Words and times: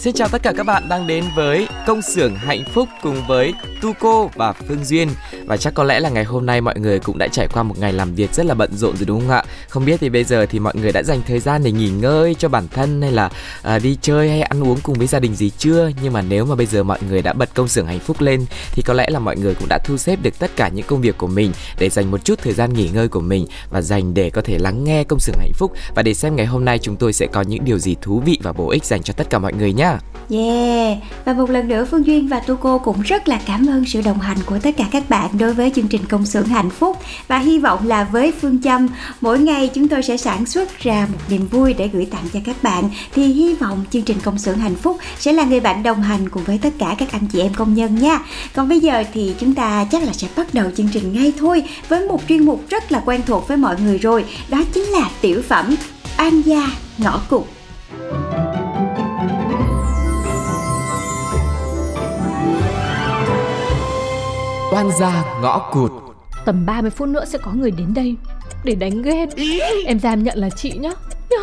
Xin 0.00 0.14
chào 0.14 0.28
tất 0.28 0.42
cả 0.42 0.52
các 0.56 0.66
bạn 0.66 0.88
đang 0.88 1.06
đến 1.06 1.24
với 1.36 1.68
công 1.86 2.02
xưởng 2.02 2.34
hạnh 2.34 2.64
phúc 2.74 2.88
cùng 3.02 3.16
với 3.28 3.54
Tuco 3.82 4.28
và 4.34 4.52
Phương 4.52 4.84
Duyên 4.84 5.08
và 5.46 5.56
chắc 5.56 5.74
có 5.74 5.84
lẽ 5.84 6.00
là 6.00 6.08
ngày 6.08 6.24
hôm 6.24 6.46
nay 6.46 6.60
mọi 6.60 6.78
người 6.78 6.98
cũng 6.98 7.18
đã 7.18 7.28
trải 7.28 7.48
qua 7.52 7.62
một 7.62 7.78
ngày 7.78 7.92
làm 7.92 8.14
việc 8.14 8.34
rất 8.34 8.46
là 8.46 8.54
bận 8.54 8.76
rộn 8.76 8.96
rồi 8.96 9.06
đúng 9.06 9.20
không 9.20 9.30
ạ? 9.30 9.44
Không 9.68 9.84
biết 9.84 10.00
thì 10.00 10.08
bây 10.08 10.24
giờ 10.24 10.46
thì 10.46 10.58
mọi 10.58 10.74
người 10.76 10.92
đã 10.92 11.02
dành 11.02 11.20
thời 11.26 11.38
gian 11.38 11.62
để 11.64 11.72
nghỉ 11.72 11.90
ngơi 11.90 12.34
cho 12.34 12.48
bản 12.48 12.68
thân 12.68 13.02
hay 13.02 13.12
là 13.12 13.30
à, 13.62 13.78
đi 13.78 13.98
chơi 14.02 14.30
hay 14.30 14.42
ăn 14.42 14.64
uống 14.64 14.78
cùng 14.82 14.98
với 14.98 15.06
gia 15.06 15.18
đình 15.18 15.34
gì 15.34 15.50
chưa? 15.58 15.90
Nhưng 16.02 16.12
mà 16.12 16.22
nếu 16.22 16.44
mà 16.44 16.54
bây 16.54 16.66
giờ 16.66 16.82
mọi 16.82 16.98
người 17.08 17.22
đã 17.22 17.32
bật 17.32 17.54
công 17.54 17.68
xưởng 17.68 17.86
hạnh 17.86 18.00
phúc 18.00 18.20
lên 18.20 18.46
thì 18.72 18.82
có 18.82 18.94
lẽ 18.94 19.10
là 19.10 19.18
mọi 19.18 19.36
người 19.36 19.54
cũng 19.54 19.68
đã 19.68 19.78
thu 19.84 19.96
xếp 19.96 20.18
được 20.22 20.38
tất 20.38 20.50
cả 20.56 20.68
những 20.68 20.86
công 20.86 21.00
việc 21.00 21.18
của 21.18 21.26
mình 21.26 21.52
để 21.78 21.88
dành 21.88 22.10
một 22.10 22.24
chút 22.24 22.38
thời 22.42 22.52
gian 22.52 22.74
nghỉ 22.74 22.90
ngơi 22.94 23.08
của 23.08 23.20
mình 23.20 23.46
và 23.70 23.80
dành 23.80 24.14
để 24.14 24.30
có 24.30 24.42
thể 24.42 24.58
lắng 24.58 24.84
nghe 24.84 25.04
công 25.04 25.20
xưởng 25.20 25.36
hạnh 25.38 25.52
phúc 25.54 25.72
và 25.94 26.02
để 26.02 26.14
xem 26.14 26.36
ngày 26.36 26.46
hôm 26.46 26.64
nay 26.64 26.78
chúng 26.78 26.96
tôi 26.96 27.12
sẽ 27.12 27.26
có 27.26 27.42
những 27.42 27.64
điều 27.64 27.78
gì 27.78 27.96
thú 28.02 28.22
vị 28.26 28.38
và 28.42 28.52
bổ 28.52 28.70
ích 28.70 28.84
dành 28.84 29.02
cho 29.02 29.12
tất 29.12 29.30
cả 29.30 29.38
mọi 29.38 29.52
người 29.52 29.72
nhé. 29.72 29.89
Yeah, 30.30 30.98
và 31.24 31.32
một 31.32 31.50
lần 31.50 31.68
nữa 31.68 31.84
Phương 31.90 32.06
Duyên 32.06 32.28
và 32.28 32.40
Tu 32.40 32.56
Cô 32.56 32.78
cũng 32.78 33.00
rất 33.00 33.28
là 33.28 33.40
cảm 33.46 33.66
ơn 33.66 33.84
sự 33.84 34.02
đồng 34.02 34.20
hành 34.20 34.36
của 34.46 34.58
tất 34.58 34.76
cả 34.76 34.84
các 34.90 35.10
bạn 35.10 35.30
đối 35.38 35.54
với 35.54 35.72
chương 35.74 35.88
trình 35.88 36.00
công 36.08 36.26
xưởng 36.26 36.46
hạnh 36.46 36.70
phúc 36.70 36.98
và 37.28 37.38
hy 37.38 37.58
vọng 37.58 37.88
là 37.88 38.04
với 38.04 38.32
phương 38.40 38.62
châm 38.62 38.88
mỗi 39.20 39.38
ngày 39.38 39.70
chúng 39.74 39.88
tôi 39.88 40.02
sẽ 40.02 40.16
sản 40.16 40.46
xuất 40.46 40.78
ra 40.78 41.06
một 41.12 41.18
niềm 41.28 41.46
vui 41.46 41.74
để 41.74 41.88
gửi 41.88 42.06
tặng 42.06 42.24
cho 42.32 42.40
các 42.44 42.62
bạn 42.62 42.90
thì 43.14 43.26
hy 43.26 43.54
vọng 43.54 43.84
chương 43.90 44.02
trình 44.02 44.16
công 44.24 44.38
xưởng 44.38 44.58
hạnh 44.58 44.74
phúc 44.74 44.98
sẽ 45.18 45.32
là 45.32 45.44
người 45.44 45.60
bạn 45.60 45.82
đồng 45.82 46.02
hành 46.02 46.28
cùng 46.28 46.44
với 46.44 46.58
tất 46.58 46.72
cả 46.78 46.94
các 46.98 47.12
anh 47.12 47.26
chị 47.32 47.40
em 47.40 47.54
công 47.54 47.74
nhân 47.74 47.98
nha. 47.98 48.18
Còn 48.54 48.68
bây 48.68 48.80
giờ 48.80 49.04
thì 49.14 49.34
chúng 49.40 49.54
ta 49.54 49.84
chắc 49.90 50.02
là 50.02 50.12
sẽ 50.12 50.28
bắt 50.36 50.54
đầu 50.54 50.70
chương 50.76 50.88
trình 50.92 51.12
ngay 51.12 51.32
thôi 51.38 51.62
với 51.88 52.06
một 52.06 52.20
chuyên 52.28 52.44
mục 52.44 52.64
rất 52.70 52.92
là 52.92 53.02
quen 53.04 53.20
thuộc 53.26 53.48
với 53.48 53.56
mọi 53.56 53.76
người 53.80 53.98
rồi, 53.98 54.24
đó 54.48 54.62
chính 54.72 54.84
là 54.84 55.10
tiểu 55.20 55.42
phẩm 55.48 55.74
An 56.16 56.42
gia 56.42 56.70
ngõ 56.98 57.20
cụt. 57.28 57.44
Oan 64.72 64.90
gia 64.98 65.24
ngõ 65.42 65.58
cụt. 65.72 65.92
Tầm 66.44 66.66
30 66.66 66.90
phút 66.90 67.08
nữa 67.08 67.24
sẽ 67.24 67.38
có 67.38 67.52
người 67.52 67.70
đến 67.70 67.94
đây 67.94 68.16
Để 68.64 68.74
đánh 68.74 69.02
ghen 69.02 69.28
Em 69.86 69.98
ra 69.98 70.10
em 70.10 70.24
nhận 70.24 70.38
là 70.38 70.50
chị 70.50 70.72
nhá. 70.72 70.92
Nhá, 71.30 71.36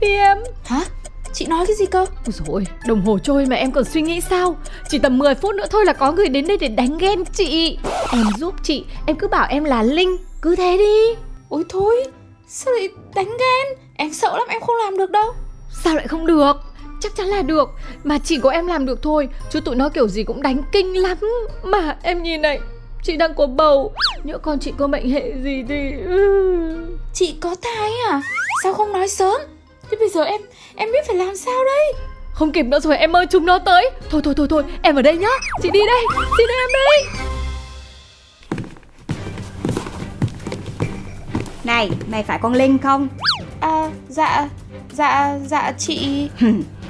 đi 0.00 0.08
em. 0.08 0.38
Hả? 0.64 0.84
Chị 1.32 1.46
nói 1.46 1.66
cái 1.66 1.76
gì 1.76 1.86
cơ? 1.86 1.98
Ôi 1.98 2.32
dồi 2.32 2.46
ôi, 2.48 2.66
đồng 2.86 3.02
hồ 3.06 3.18
trôi 3.18 3.46
mà 3.46 3.56
em 3.56 3.72
còn 3.72 3.84
suy 3.84 4.02
nghĩ 4.02 4.20
sao? 4.20 4.56
Chỉ 4.88 4.98
tầm 4.98 5.18
10 5.18 5.34
phút 5.34 5.54
nữa 5.54 5.66
thôi 5.70 5.84
là 5.84 5.92
có 5.92 6.12
người 6.12 6.28
đến 6.28 6.46
đây 6.46 6.56
để 6.56 6.68
đánh 6.68 6.98
ghen 6.98 7.24
chị. 7.24 7.78
Em 8.12 8.26
giúp 8.38 8.54
chị, 8.62 8.84
em 9.06 9.16
cứ 9.16 9.28
bảo 9.28 9.46
em 9.50 9.64
là 9.64 9.82
Linh. 9.82 10.16
Cứ 10.42 10.56
thế 10.56 10.76
đi. 10.78 11.22
Ôi 11.48 11.64
thôi, 11.68 12.04
sao 12.48 12.74
lại 12.74 12.88
đánh 13.14 13.28
ghen? 13.28 13.78
Em 13.96 14.12
sợ 14.12 14.36
lắm, 14.38 14.48
em 14.48 14.60
không 14.60 14.76
làm 14.84 14.98
được 14.98 15.10
đâu. 15.10 15.32
Sao 15.84 15.94
lại 15.94 16.08
không 16.08 16.26
được? 16.26 16.56
Chắc 17.00 17.16
chắn 17.16 17.26
là 17.26 17.42
được. 17.42 17.70
Mà 18.04 18.18
chỉ 18.18 18.38
có 18.38 18.50
em 18.50 18.66
làm 18.66 18.86
được 18.86 19.02
thôi 19.02 19.28
Chứ 19.50 19.60
tụi 19.60 19.76
nó 19.76 19.88
kiểu 19.88 20.08
gì 20.08 20.24
cũng 20.24 20.42
đánh 20.42 20.62
kinh 20.72 21.02
lắm. 21.02 21.18
Mà 21.64 21.96
em 22.02 22.22
nhìn 22.22 22.42
này 22.42 22.60
Chị 23.04 23.16
đang 23.16 23.34
có 23.34 23.46
bầu 23.46 23.92
Nhỡ 24.24 24.38
con 24.38 24.58
chị 24.58 24.72
có 24.78 24.86
mệnh 24.86 25.10
hệ 25.10 25.32
gì 25.42 25.64
thì 25.68 25.92
ừ. 26.06 26.96
Chị 27.12 27.36
có 27.40 27.56
thai 27.62 27.90
à? 28.10 28.22
Sao 28.62 28.74
không 28.74 28.92
nói 28.92 29.08
sớm? 29.08 29.40
Thế 29.90 29.96
bây 30.00 30.08
giờ 30.08 30.22
em, 30.22 30.40
em 30.76 30.92
biết 30.92 31.06
phải 31.06 31.16
làm 31.16 31.36
sao 31.36 31.64
đây? 31.64 31.92
Không 32.32 32.52
kịp 32.52 32.62
nữa 32.62 32.80
rồi 32.80 32.96
em 32.96 33.16
ơi 33.16 33.26
chúng 33.30 33.46
nó 33.46 33.58
tới 33.58 33.90
Thôi 34.10 34.20
thôi 34.24 34.34
thôi 34.36 34.46
thôi 34.50 34.62
em 34.82 34.96
ở 34.96 35.02
đây 35.02 35.16
nhá 35.16 35.28
Chị 35.62 35.70
đi 35.70 35.80
đây 35.86 36.02
Chị 36.38 36.44
đi 36.48 36.54
em 36.54 36.70
đi 36.72 37.20
Này, 41.64 41.90
mày 42.10 42.22
phải 42.22 42.38
con 42.42 42.52
Linh 42.52 42.78
không? 42.78 43.08
À, 43.60 43.90
dạ, 44.08 44.48
dạ, 44.92 45.38
dạ 45.46 45.72
chị 45.78 46.28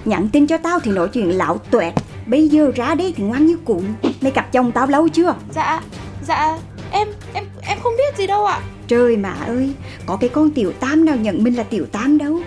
Nhắn 0.05 0.29
tin 0.33 0.47
cho 0.47 0.59
tao 0.59 0.81
thì 0.81 0.91
nói 0.91 1.09
chuyện 1.13 1.31
lão 1.31 1.59
tuẹt 1.71 1.95
Bây 2.27 2.49
giờ 2.49 2.73
ra 2.75 2.95
đây 2.95 3.15
thì 3.17 3.25
ngoan 3.25 3.47
như 3.47 3.57
cụm 3.65 3.83
Mày 4.21 4.33
gặp 4.33 4.53
chồng 4.53 4.73
tao 4.73 4.87
lâu 4.87 5.09
chưa? 5.09 5.35
Dạ, 5.55 5.81
dạ, 6.29 6.59
em, 6.93 7.09
em, 7.35 7.45
em 7.62 7.79
không 7.83 7.93
biết 7.97 8.19
gì 8.19 8.27
đâu 8.27 8.45
ạ. 8.45 8.61
Trời 8.89 9.17
mà 9.17 9.33
ơi, 9.47 9.71
có 10.07 10.17
cái 10.17 10.31
con 10.31 10.51
tiểu 10.51 10.73
tam 10.73 11.05
nào 11.05 11.17
nhận 11.17 11.45
mình 11.45 11.55
là 11.55 11.62
tiểu 11.62 11.87
tam 11.93 12.19
đâu. 12.19 12.41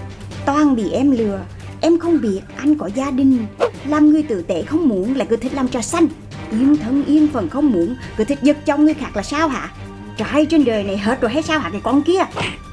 Toàn 0.45 0.75
bị 0.75 0.91
em 0.91 1.11
lừa 1.11 1.39
Em 1.81 1.99
không 1.99 2.21
biết 2.21 2.41
anh 2.57 2.75
có 2.77 2.89
gia 2.95 3.11
đình. 3.11 3.45
Làm 3.87 4.09
người 4.09 4.23
tử 4.23 4.41
tế 4.41 4.63
không 4.63 4.89
muốn 4.89 5.15
là 5.15 5.25
cứ 5.25 5.37
thích 5.37 5.53
làm 5.53 5.67
trò 5.67 5.81
xanh 5.81 6.07
Yên 6.51 6.77
thân 6.77 7.05
yên 7.05 7.27
phận 7.27 7.49
không 7.49 7.71
muốn 7.71 7.95
Cứ 8.17 8.23
thích 8.23 8.39
giật 8.41 8.57
chồng 8.65 8.85
người 8.85 8.93
khác 8.93 9.15
là 9.15 9.23
sao 9.23 9.47
hả? 9.47 9.69
Trai 10.17 10.45
trên 10.45 10.65
đời 10.65 10.83
này 10.83 10.97
hết 10.97 11.21
rồi 11.21 11.31
hay 11.31 11.43
sao 11.43 11.59
hả 11.59 11.69
cái 11.69 11.81
con 11.83 12.01
kia? 12.01 12.19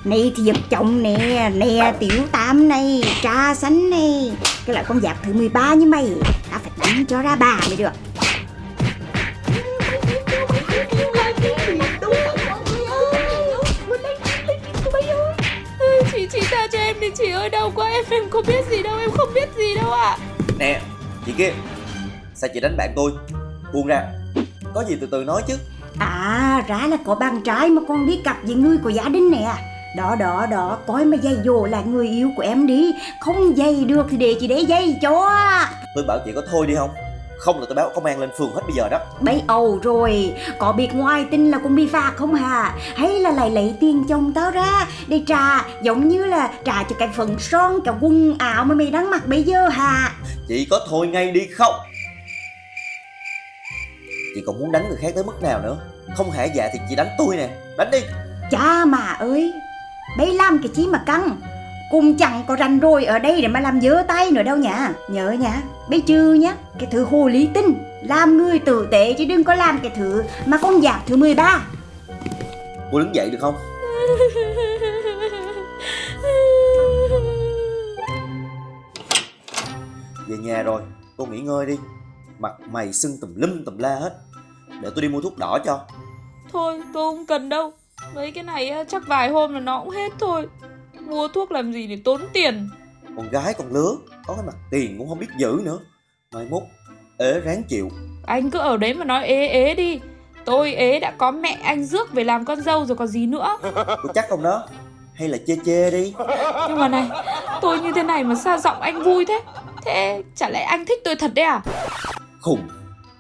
Này 0.04 0.32
thì 0.36 0.42
giật 0.42 0.56
chồng 0.70 1.02
nè 1.02 1.50
Nè 1.54 1.94
tiểu 2.00 2.26
tam 2.32 2.68
này 2.68 3.02
Trà 3.22 3.54
xanh 3.54 3.90
này. 3.90 4.32
Cái 4.66 4.74
loại 4.74 4.84
con 4.88 5.00
giáp 5.00 5.16
thứ 5.22 5.32
13 5.32 5.74
như 5.74 5.86
mày 5.86 6.10
Ta 6.50 6.58
phải 6.58 6.72
đánh 6.80 7.06
cho 7.06 7.22
ra 7.22 7.36
bà 7.36 7.60
mới 7.68 7.76
được. 7.76 7.92
Chị 17.16 17.30
ơi 17.30 17.50
đau 17.50 17.72
quá 17.74 17.88
em, 17.90 18.04
em 18.10 18.30
không 18.30 18.44
biết 18.46 18.64
gì 18.70 18.82
đâu, 18.82 18.98
em 18.98 19.10
không 19.10 19.28
biết 19.34 19.46
gì 19.56 19.74
đâu 19.74 19.92
ạ. 19.92 20.18
Nè, 20.58 20.80
chị 21.26 21.32
kia 21.38 21.52
Sao 22.34 22.50
chị 22.54 22.60
đánh 22.60 22.76
bạn 22.76 22.92
tôi? 22.96 23.12
Buông 23.72 23.86
ra 23.86 24.02
Có 24.74 24.84
gì 24.84 24.96
từ 25.00 25.08
từ 25.10 25.24
nói 25.24 25.42
chứ. 25.48 25.54
À 25.98 26.64
ra 26.68 26.86
là 26.86 26.96
có 27.06 27.14
bạn 27.14 27.42
trai 27.44 27.68
mà 27.68 27.82
con 27.88 28.06
đi 28.06 28.20
cặp 28.24 28.36
với 28.42 28.54
người 28.54 28.76
của 28.84 28.88
gia 28.88 29.08
đình 29.08 29.30
nè. 29.30 29.54
Đó 29.96 30.16
đó 30.18 30.46
đó 30.50 30.78
Coi 30.86 31.04
mà 31.04 31.16
dây 31.22 31.36
dồ 31.44 31.64
là 31.64 31.80
người 31.80 32.08
yêu 32.08 32.30
của 32.36 32.42
em 32.42 32.66
đi. 32.66 32.92
Không 33.20 33.56
dây 33.56 33.84
được 33.84 34.06
thì 34.10 34.16
để 34.16 34.34
chị 34.40 34.46
để 34.46 34.58
dây 34.58 34.96
cho. 35.02 35.30
Tôi 35.94 36.04
bảo 36.08 36.18
chị 36.24 36.32
có 36.34 36.42
thôi 36.50 36.66
đi 36.66 36.74
không 36.74 36.90
Không 37.44 37.60
là 37.60 37.66
tôi 37.68 37.74
báo 37.74 37.90
công 37.94 38.04
an 38.04 38.20
lên 38.20 38.30
phường 38.38 38.54
hết 38.54 38.60
bây 38.66 38.76
giờ 38.76 38.88
đó. 38.88 38.98
Bấy 39.20 39.42
ầu 39.46 39.78
rồi 39.82 40.34
Có 40.58 40.72
biệt 40.72 40.94
ngoài 40.94 41.26
tin 41.30 41.50
là 41.50 41.58
cũng 41.58 41.76
bị 41.76 41.86
phạt 41.86 42.12
không 42.16 42.34
hà 42.34 42.74
Hay 42.96 43.18
là 43.20 43.30
lại 43.30 43.50
lấy 43.50 43.74
tiền 43.80 44.04
chồng 44.08 44.32
tao 44.34 44.50
ra 44.50 44.86
Để 45.06 45.22
trả 45.26 45.64
giống 45.82 46.08
như 46.08 46.24
là 46.24 46.52
trả 46.64 46.82
cho 46.82 46.96
cái 46.98 47.08
phần 47.16 47.38
son 47.38 47.80
Cái 47.84 47.94
quần 48.00 48.38
áo 48.38 48.64
mà 48.64 48.74
mày 48.74 48.90
đang 48.90 49.10
mặc 49.10 49.26
bây 49.26 49.42
giờ 49.42 49.68
hà 49.68 50.12
Chị 50.48 50.66
có 50.70 50.86
thôi 50.88 51.06
ngay 51.06 51.30
đi 51.30 51.46
không? 51.46 51.74
Chị 54.34 54.42
còn 54.46 54.60
muốn 54.60 54.72
đánh 54.72 54.88
người 54.88 54.98
khác 55.00 55.12
tới 55.14 55.24
mức 55.24 55.42
nào 55.42 55.60
nữa? 55.62 55.76
Không 56.16 56.30
hả 56.30 56.44
dạ 56.44 56.68
thì 56.72 56.78
chị 56.88 56.96
đánh 56.96 57.08
tôi 57.18 57.36
nè. 57.36 57.48
Đánh 57.78 57.90
đi. 57.92 57.98
Cha 58.50 58.84
mà 58.84 59.16
ơi 59.18 59.52
Bấy 60.18 60.34
làm 60.34 60.58
cái 60.58 60.68
chí 60.74 60.86
mà 60.86 61.02
căng 61.06 61.36
Cùng 61.94 62.16
chẳng 62.16 62.42
có 62.46 62.56
rành 62.56 62.80
rồi 62.80 63.04
ở 63.04 63.18
đây 63.18 63.42
để 63.42 63.48
mà 63.48 63.60
làm 63.60 63.80
dơ 63.80 64.02
tay 64.08 64.30
nữa 64.30 64.42
đâu 64.42 64.56
nha 64.56 64.92
Nhớ 65.08 65.30
nha 65.30 65.62
Bấy 65.90 66.02
chư 66.06 66.32
nhá 66.32 66.56
Cái 66.78 66.88
thứ 66.92 67.04
hồ 67.04 67.28
lý 67.28 67.48
tinh 67.54 67.74
Làm 68.02 68.38
người 68.38 68.58
tử 68.58 68.88
tế 68.90 69.12
chứ 69.12 69.24
đừng 69.24 69.44
có 69.44 69.54
làm 69.54 69.78
cái 69.82 69.92
thứ 69.96 70.24
Mà 70.46 70.58
con 70.62 70.82
giáp 70.82 71.06
thứ 71.06 71.16
13 71.16 71.66
Cô 72.92 72.98
đứng 72.98 73.14
dậy 73.14 73.30
được 73.30 73.38
không? 73.40 73.54
Về 80.28 80.36
nhà 80.36 80.62
rồi 80.62 80.82
Cô 81.16 81.26
nghỉ 81.26 81.40
ngơi 81.40 81.66
đi. 81.66 81.78
Mặt 82.38 82.52
mày 82.72 82.92
sưng 82.92 83.18
tùm 83.20 83.34
lum 83.36 83.64
tùm 83.64 83.78
la 83.78 83.94
hết. 83.94 84.14
Để 84.82 84.90
tôi 84.94 85.02
đi 85.02 85.08
mua 85.08 85.20
thuốc 85.20 85.38
đỏ 85.38 85.58
cho. 85.64 85.80
Thôi 86.52 86.82
tôi 86.94 87.12
không 87.12 87.26
cần 87.26 87.48
đâu. 87.48 87.72
Mấy 88.14 88.30
cái 88.30 88.44
này 88.44 88.84
chắc 88.88 89.02
vài 89.06 89.28
hôm 89.28 89.54
là 89.54 89.60
nó 89.60 89.80
cũng 89.80 89.90
hết 89.90 90.12
thôi 90.18 90.46
Mua 91.06 91.28
thuốc 91.28 91.52
làm 91.52 91.72
gì 91.72 91.86
để 91.86 91.98
tốn 92.04 92.20
tiền. 92.32 92.68
Con 93.16 93.30
gái 93.30 93.54
con 93.58 93.72
lứa 93.72 93.96
có 94.26 94.34
cái 94.34 94.44
mặt 94.46 94.56
tiền 94.70 94.98
cũng 94.98 95.08
không 95.08 95.18
biết 95.18 95.26
giữ 95.38 95.60
nữa. 95.64 95.78
Mai 96.34 96.46
mốt 96.50 96.62
ế 97.18 97.40
ráng 97.40 97.62
chịu. 97.68 97.90
Anh 98.26 98.50
cứ 98.50 98.58
ở 98.58 98.76
đấy 98.76 98.94
mà 98.94 99.04
nói 99.04 99.26
ế 99.26 99.46
ế 99.46 99.74
đi. 99.74 100.00
Tôi 100.44 100.74
ế 100.74 101.00
đã 101.00 101.10
có 101.18 101.30
mẹ 101.30 101.58
anh 101.62 101.84
rước 101.84 102.12
về 102.12 102.24
làm 102.24 102.44
con 102.44 102.60
dâu 102.60 102.86
rồi 102.86 102.96
còn 102.96 103.08
gì 103.08 103.26
nữa. 103.26 103.56
Có 103.86 104.12
chắc 104.14 104.28
không 104.28 104.42
đó. 104.42 104.66
Hay 105.14 105.28
là 105.28 105.38
chê 105.46 105.56
chê 105.64 105.90
đi. 105.90 106.14
Nhưng 106.68 106.78
mà 106.78 106.88
này 106.88 107.10
Tôi 107.60 107.80
như 107.80 107.92
thế 107.94 108.02
này 108.02 108.24
mà 108.24 108.34
sao 108.34 108.58
giọng 108.58 108.80
anh 108.80 109.02
vui 109.02 109.24
thế. 109.28 109.40
Thế 109.84 110.22
chả 110.36 110.48
lẽ 110.48 110.62
anh 110.62 110.84
thích 110.86 111.00
tôi 111.04 111.16
thật 111.16 111.30
đấy 111.34 111.44
à? 111.44 111.60
Khùng 112.40 112.60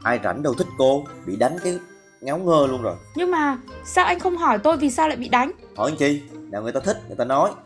ai 0.02 0.20
rảnh 0.24 0.42
đâu 0.42 0.54
thích 0.54 0.66
cô. 0.78 1.04
Bị 1.26 1.36
đánh 1.36 1.56
cái 1.64 1.78
ngáo 2.20 2.38
ngơ 2.38 2.66
luôn 2.70 2.82
rồi. 2.82 2.96
Nhưng 3.14 3.30
mà 3.30 3.58
sao 3.84 4.04
anh 4.04 4.18
không 4.18 4.36
hỏi 4.36 4.58
tôi 4.58 4.76
vì 4.76 4.90
sao 4.90 5.08
lại 5.08 5.16
bị 5.16 5.28
đánh? 5.28 5.50
Hỏi 5.76 5.90
anh 5.90 5.96
chi? 5.96 6.22
Nào 6.50 6.62
người 6.62 6.72
ta 6.72 6.80
thích 6.80 6.96
người 7.06 7.16
ta 7.16 7.24
nói. 7.24 7.50
còn 7.50 7.63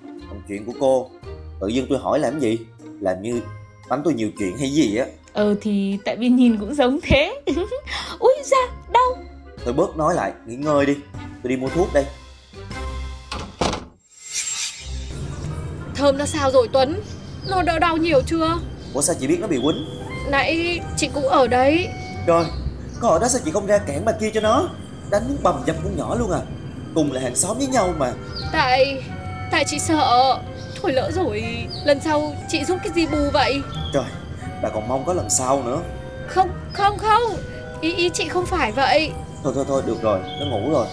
chuyện 0.49 0.65
của 0.67 0.73
cô. 0.81 1.11
Tự 1.61 1.69
dưng 1.69 1.87
tôi 1.89 1.99
hỏi 1.99 2.19
làm 2.19 2.41
gì? 2.41 2.59
Làm 3.01 3.23
như 3.23 3.41
tánh 3.89 4.01
tôi 4.05 4.15
nhiều 4.15 4.31
chuyện 4.39 4.59
hay 4.59 4.71
gì 4.71 4.97
á? 4.97 5.07
Ờ 5.33 5.55
thì 5.61 5.99
tại 6.05 6.17
vì 6.17 6.29
nhìn 6.29 6.57
cũng 6.59 6.75
giống 6.75 6.99
thế. 7.03 7.41
Ui 8.19 8.35
da 8.45 8.57
đau. 8.93 9.17
Thôi 9.65 9.75
bớt 9.75 9.97
nói 9.97 10.15
lại 10.15 10.33
nghỉ 10.47 10.57
ngơi 10.57 10.87
đi. 10.87 10.95
Tôi 11.43 11.51
đi 11.51 11.57
mua 11.57 11.69
thuốc 11.69 11.89
đây. 11.95 12.05
Thơm 15.95 16.19
nó 16.19 16.27
sao 16.27 16.51
rồi 16.51 16.69
Tuấn? 16.73 17.01
Nó 17.51 17.63
đỡ 17.63 17.79
đau 17.79 17.97
nhiều 17.97 18.21
chưa? 18.27 18.59
Ủa 18.95 19.03
sao 19.03 19.17
chị 19.21 19.27
biết 19.27 19.39
nó 19.41 19.47
bị 19.47 19.61
quýnh? 19.63 19.87
Nãy 20.31 20.81
chị 20.97 21.09
cũng 21.15 21.29
ở 21.29 21.47
đấy. 21.47 21.89
Trời, 22.27 22.45
có 23.01 23.09
ở 23.09 23.19
đó 23.19 23.29
sao 23.29 23.41
chị 23.45 23.51
không 23.51 23.67
ra 23.67 23.79
cản 23.79 24.05
bà 24.05 24.13
kia 24.13 24.31
cho 24.35 24.41
nó? 24.41 24.69
Đánh 25.11 25.29
muốn 25.29 25.37
bầm 25.43 25.63
dập 25.67 25.77
con 25.85 25.97
nhỏ 25.97 26.15
luôn 26.15 26.31
à. 26.31 26.41
Cùng 26.95 27.13
là 27.13 27.21
hàng 27.21 27.37
xóm 27.37 27.59
với 27.59 27.67
nhau 27.67 27.95
mà. 27.99 28.13
Tại 28.53 29.03
Tại 29.51 29.65
chị 29.65 29.79
sợ. 29.79 30.39
Thôi 30.83 30.93
lỡ 30.93 31.11
rồi 31.15 31.69
Lần 31.85 32.01
sau 32.01 32.35
chị 32.49 32.65
giúp 32.65 32.79
cái 32.85 32.93
gì 32.93 33.07
bù 33.07 33.31
vậy? 33.33 33.63
Trời, 33.95 34.05
bà 34.63 34.69
còn 34.69 34.89
mong 34.89 35.05
có 35.05 35.13
lần 35.13 35.31
sau 35.31 35.63
nữa. 35.63 35.81
Không 36.27 36.49
không 36.73 36.99
không. 36.99 37.37
Ý 37.81 37.95
ý 37.95 38.11
chị 38.15 38.29
không 38.29 38.47
phải 38.47 38.73
vậy. 38.73 39.11
Thôi 39.45 39.53
thôi 39.57 39.65
thôi, 39.69 39.83
được 39.87 40.03
rồi, 40.03 40.21
nó 40.41 40.47
ngủ 40.47 40.71
rồi. 40.73 40.87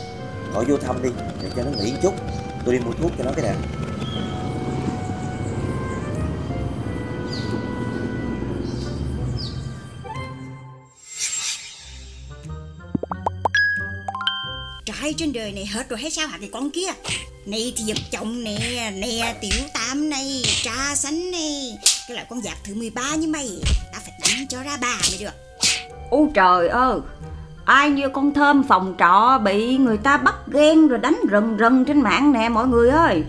Gọi 0.53 0.65
vô 0.65 0.77
thăm 0.77 1.03
đi, 1.03 1.09
để 1.41 1.49
cho 1.55 1.63
nó 1.63 1.71
nghỉ 1.71 1.93
chút. 2.01 2.13
Tôi 2.65 2.73
đi 2.73 2.79
mua 2.85 2.91
thuốc 3.01 3.11
cho 3.17 3.23
nó 3.23 3.31
cái 3.35 3.45
đã 3.45 3.53
Trai 14.85 15.13
trên 15.13 15.33
đời 15.33 15.51
này 15.51 15.65
hết 15.65 15.89
rồi, 15.89 15.99
hay 15.99 16.11
sao 16.11 16.27
hả? 16.27 16.37
Cái 16.37 16.49
con 16.53 16.69
kia. 16.71 16.87
Này 17.45 17.73
thì 17.77 17.83
giật 17.83 17.97
chồng 18.11 18.43
nè 18.43 18.91
Nè 18.95 19.35
tiểu 19.41 19.67
tam 19.73 20.09
này, 20.09 20.41
Trà 20.63 20.95
sánh 20.95 21.31
này 21.31 21.77
Cái 22.07 22.15
loại 22.15 22.25
con 22.29 22.41
giặc 22.41 22.57
thứ 22.63 22.75
13 22.75 23.15
như 23.15 23.27
mày. 23.27 23.49
Tao 23.93 24.01
phải 24.01 24.19
đánh 24.21 24.47
cho 24.47 24.63
ra 24.63 24.77
bà 24.81 24.97
mới 25.09 25.17
được. 25.19 25.33
Ôi 26.09 26.27
trời 26.33 26.67
ơi, 26.67 26.99
Ai 27.65 27.89
như 27.89 28.09
con 28.09 28.33
thơm 28.33 28.63
phòng 28.67 28.95
trọ 28.99 29.39
bị 29.43 29.77
người 29.77 29.97
ta 29.97 30.17
bắt 30.17 30.35
ghen 30.47 30.87
rồi 30.87 30.99
đánh 30.99 31.21
rần 31.31 31.57
rần 31.59 31.85
trên 31.85 32.01
mạng 32.01 32.31
nè, 32.31 32.49
mọi 32.49 32.67
người 32.67 32.89
ơi. 32.89 33.23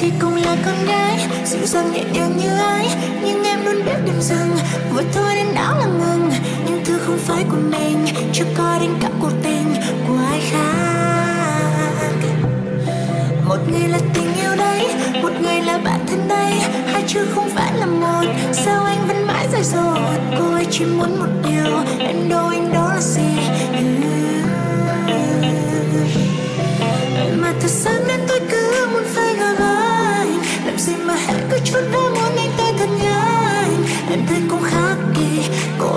Thì 0.00 0.10
cũng 0.20 0.34
là 0.34 0.56
con 0.64 0.86
gái. 0.86 1.26
Dịu 1.44 1.66
dàng, 1.66 1.92
nhẹ 1.92 2.04
nhàng 2.12 2.36
như 2.36 2.48
ai, 2.58 2.88
nhưng 3.24 3.44
em 3.44 3.64
luôn 3.64 3.84
biết 3.86 3.96
điểm 4.04 4.20
dừng 4.20 4.56
vội 4.94 5.04
thôi 5.14 5.34
nên 5.34 5.54
đó 5.54 5.74
là 5.78 5.86
ngừng. 5.86 6.30
Nhưng 6.66 6.84
thứ 6.84 6.98
không 6.98 7.18
phải 7.18 7.44
của 7.50 7.56
mình, 7.56 8.06
chưa 8.32 8.44
có 8.58 8.78
đến 8.80 8.90
cả 9.00 9.08
cuộc 9.20 9.32
tình 9.42 9.74
của 10.08 10.18
ai 10.30 10.40
khác. 10.50 10.70
Một 13.44 13.58
người 13.70 13.88
là 13.88 13.98
tình 14.14 14.34
yêu 14.42 14.56
đấy, 14.56 14.88
một 15.22 15.32
người 15.42 15.62
là 15.62 15.78
bạn 15.78 16.00
thân 16.06 16.28
đây 16.28 16.52
hai 16.92 17.04
chưa 17.06 17.24
không 17.34 17.48
phải 17.48 17.72
là 17.78 17.86
một, 17.86 18.24
sao 18.52 18.84
anh 18.84 19.08
vẫn 19.08 19.26
mãi 19.26 19.48
dài 19.52 19.64
dột? 19.64 19.98
Cô 20.38 20.52
ấy 20.54 20.66
chỉ 20.70 20.84
muốn 20.84 21.18
một 21.18 21.28
điều, 21.48 21.76
em 21.98 22.28
đâu, 22.28 22.48
anh 22.48 22.72
đó 22.72 22.88
là 22.94 23.00
gì? 23.00 23.38
Ừ. 23.72 23.84
Mà 27.40 27.52
thật 27.60 27.70
sáng 27.70 28.08
nên 28.08 28.20
tôi 28.28 28.40
cứ 28.50 28.86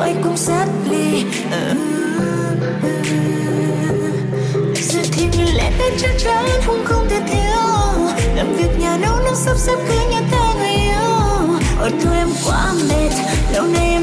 mỗi 0.03 0.15
cũng 0.23 0.37
rất 0.37 0.65
ly 0.89 1.23
giờ 4.75 5.01
thì 5.11 5.25
mình 5.37 5.55
lẽ 5.55 5.71
đến 5.79 5.93
chắc 5.97 6.11
chắn 6.17 6.45
không 6.65 6.85
không 6.85 7.09
thể 7.09 7.19
thiếu. 7.27 8.17
Làm 8.35 8.53
việc 8.53 8.79
nhà 8.79 8.97
nấu 8.97 9.19
nấu 9.19 9.35
sắp 9.35 9.57
xếp 9.57 9.75
cứ 9.87 9.93
như 10.11 10.17
ta 10.31 10.53
người 10.57 10.69
yêu. 10.69 11.59
Ôi 11.79 11.91
thôi 12.03 12.15
em 12.17 12.27
quá 12.45 12.73
mệt, 12.89 13.09
lâu 13.53 13.63
nay 13.63 13.89
em 13.91 14.02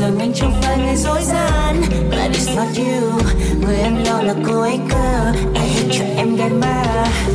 rằng 0.00 0.18
anh 0.18 0.32
chẳng 0.34 0.52
phải 0.62 0.78
người 0.78 0.96
dối 0.96 1.22
gian 1.22 1.80
but 2.10 2.30
it's 2.32 2.56
not 2.56 2.68
you, 2.76 3.20
người 3.60 3.76
em 3.76 4.04
lo 4.04 4.22
là 4.22 4.34
cô 4.46 4.60
ấy 4.60 4.78
cơ. 4.88 5.32
I 5.54 5.60
hate 5.60 5.98
cho 5.98 6.04
em 6.16 6.36
gái 6.36 6.50
mơ 6.50 6.82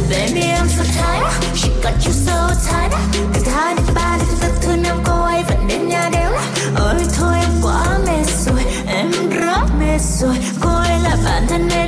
baby, 0.09 0.41
I'm 0.41 0.67
so 0.67 0.83
tired. 0.83 1.55
She 1.55 1.69
got 1.83 1.93
you 2.05 2.11
so 2.11 2.49
tired. 2.71 2.93
Từ 3.33 3.51
hai 3.51 3.75
đến 3.75 3.85
ba 3.95 4.17
đến 4.17 4.27
thứ 4.41 4.47
thứ 4.61 4.75
năm 4.75 4.97
cô 5.05 5.21
ấy 5.21 5.43
vẫn 5.49 5.67
đến 5.67 5.87
nhà 5.87 6.09
đều. 6.13 6.31
Ôi, 6.75 6.95
thôi 7.17 7.35
em 7.39 7.49
quá 7.61 7.99
mệt 8.07 8.25
rồi, 8.45 8.61
em 8.87 9.11
rất 9.29 9.67
mệt 9.79 10.01
rồi. 10.01 10.35
Cô 10.61 10.69
ấy 10.69 10.99
là 11.03 11.17
bản 11.25 11.47
thân 11.47 11.69
em. 11.69 11.84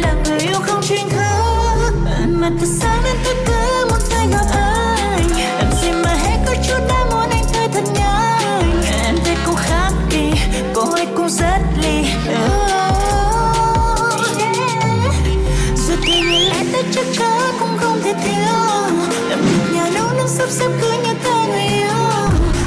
Sắp 20.59 20.71
cưới 20.81 20.97
như 20.97 21.13
ta 21.23 21.45
người 21.47 21.61
yêu 21.61 21.87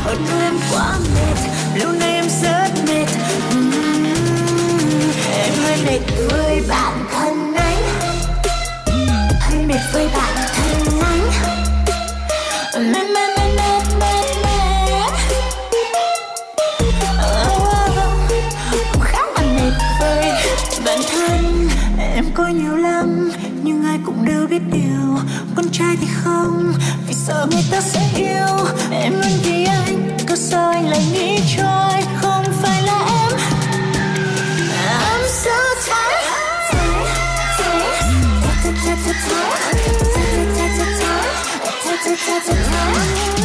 ở 0.06 0.16
thôi 0.28 0.40
em 0.42 0.54
quá 0.72 0.98
mệt 1.14 1.36
lâu 1.74 1.92
nay 1.92 2.12
em 2.14 2.24
rất 2.42 2.70
mệt. 2.88 3.06
Em 5.32 5.52
hơi 5.62 5.76
mệt 5.86 6.00
với 6.30 6.62
bản 6.68 7.06
thân 7.12 7.54
anh. 7.54 7.82
Hơi 9.40 9.66
mệt 9.66 9.80
với 9.92 10.08
bản 10.14 10.34
thân 10.54 11.00
anh. 11.00 11.20
Mệt 12.74 13.06
mệt 13.14 13.28
mệt 13.36 13.52
mệt 13.56 13.82
mệt 14.00 14.24
mệt 14.42 15.12
cũng 18.92 18.94
ờ, 18.94 19.00
khá 19.00 19.22
là 19.34 19.42
mệt 19.42 19.72
với 20.00 20.32
bản 20.84 20.98
thân. 21.12 21.68
Em 22.14 22.24
có 22.34 22.46
nhiều 22.46 22.76
lắm, 22.76 23.30
nhưng 23.62 23.84
ai 23.84 23.98
cũng 24.06 24.24
đều 24.24 24.46
biết 24.46 24.62
điều, 24.72 25.18
con 25.56 25.68
trai 25.72 25.96
thì 26.00 26.06
không 26.24 26.72
người 27.46 27.64
ta 27.70 27.80
sẽ 27.80 28.00
yêu 28.16 28.66
em 28.90 29.12
luôn 29.12 29.32
vì 29.42 29.64
anh 29.64 30.16
có 30.28 30.36
sao 30.36 30.70
anh 30.70 30.88
lại 30.88 31.04
nghĩ 31.12 31.40
cho 31.56 31.88
anh 31.90 32.04
không 32.20 32.44
phải 32.62 32.82
là 32.82 33.06
em 33.06 33.38
I'm 35.00 35.28
so 35.28 35.50
tired, 35.86 36.26
tired, 36.70 36.98
tired, 42.04 42.24
tired, 42.24 42.46
tired. 42.46 43.39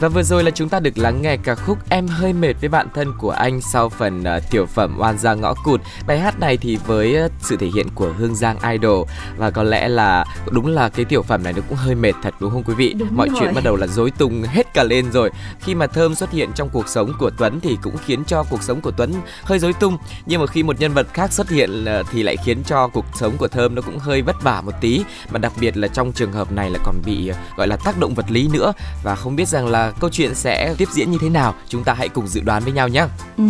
Và 0.00 0.08
vừa 0.08 0.22
rồi 0.22 0.44
là 0.44 0.50
chúng 0.50 0.68
ta 0.68 0.80
được 0.80 0.98
lắng 0.98 1.22
nghe 1.22 1.36
ca 1.36 1.54
khúc 1.54 1.78
Em 1.88 2.06
hơi 2.06 2.32
mệt 2.32 2.52
với 2.60 2.68
bạn 2.68 2.86
thân 2.94 3.12
của 3.18 3.30
anh 3.30 3.60
sau 3.60 3.88
phần 3.88 4.20
uh, 4.20 4.50
tiểu 4.50 4.66
phẩm 4.66 4.96
Oan 4.98 5.18
gia 5.18 5.34
ngõ 5.34 5.54
cụt. 5.64 5.80
Bài 6.06 6.18
hát 6.18 6.40
này 6.40 6.56
thì 6.56 6.76
với 6.86 7.24
uh, 7.24 7.32
sự 7.40 7.56
thể 7.56 7.66
hiện 7.74 7.86
của 7.94 8.12
Hương 8.18 8.34
Giang 8.34 8.58
Idol 8.72 9.08
và 9.36 9.50
có 9.50 9.62
lẽ 9.62 9.88
là 9.88 10.24
đúng 10.50 10.66
là 10.66 10.88
cái 10.88 11.04
tiểu 11.04 11.22
phẩm 11.22 11.42
này 11.42 11.52
nó 11.52 11.62
cũng 11.68 11.78
hơi 11.78 11.94
mệt 11.94 12.12
thật 12.22 12.34
đúng 12.40 12.50
không 12.50 12.62
quý 12.62 12.74
vị? 12.74 12.94
Đúng 12.98 13.08
Mọi 13.16 13.28
rồi. 13.28 13.36
chuyện 13.40 13.54
bắt 13.54 13.64
đầu 13.64 13.76
là 13.76 13.86
rối 13.86 14.10
tung 14.10 14.42
hết 14.42 14.74
cả 14.74 14.84
lên 14.84 15.12
rồi. 15.12 15.30
Khi 15.60 15.74
mà 15.74 15.86
Thơm 15.86 16.14
xuất 16.14 16.30
hiện 16.30 16.50
trong 16.54 16.68
cuộc 16.68 16.88
sống 16.88 17.12
của 17.18 17.30
Tuấn 17.30 17.60
thì 17.60 17.78
cũng 17.82 17.96
khiến 18.04 18.24
cho 18.24 18.44
cuộc 18.50 18.62
sống 18.62 18.80
của 18.80 18.90
Tuấn 18.90 19.12
hơi 19.44 19.58
rối 19.58 19.72
tung. 19.72 19.96
Nhưng 20.26 20.40
mà 20.40 20.46
khi 20.46 20.62
một 20.62 20.80
nhân 20.80 20.92
vật 20.92 21.06
khác 21.12 21.32
xuất 21.32 21.50
hiện 21.50 21.84
uh, 22.00 22.06
thì 22.10 22.22
lại 22.22 22.36
khiến 22.44 22.62
cho 22.64 22.88
cuộc 22.88 23.06
sống 23.14 23.36
của 23.36 23.48
Thơm 23.48 23.74
nó 23.74 23.82
cũng 23.82 23.98
hơi 23.98 24.22
vất 24.22 24.42
vả 24.42 24.60
một 24.60 24.74
tí. 24.80 25.02
Mà 25.30 25.38
đặc 25.38 25.52
biệt 25.60 25.76
là 25.76 25.88
trong 25.88 26.12
trường 26.12 26.32
hợp 26.32 26.52
này 26.52 26.70
là 26.70 26.78
còn 26.84 26.94
bị 27.04 27.30
uh, 27.30 27.56
gọi 27.56 27.68
là 27.68 27.76
tác 27.76 27.98
động 27.98 28.14
vật 28.14 28.30
lý 28.30 28.48
nữa 28.52 28.72
và 29.02 29.14
không 29.14 29.36
biết 29.36 29.48
rằng 29.48 29.66
là 29.66 29.89
câu 30.00 30.10
chuyện 30.10 30.34
sẽ 30.34 30.74
tiếp 30.78 30.88
diễn 30.92 31.10
như 31.10 31.18
thế 31.20 31.28
nào 31.28 31.54
chúng 31.68 31.84
ta 31.84 31.94
hãy 31.94 32.08
cùng 32.08 32.28
dự 32.28 32.40
đoán 32.40 32.62
với 32.64 32.72
nhau 32.72 32.88
nhé 32.88 33.06
ừ 33.36 33.44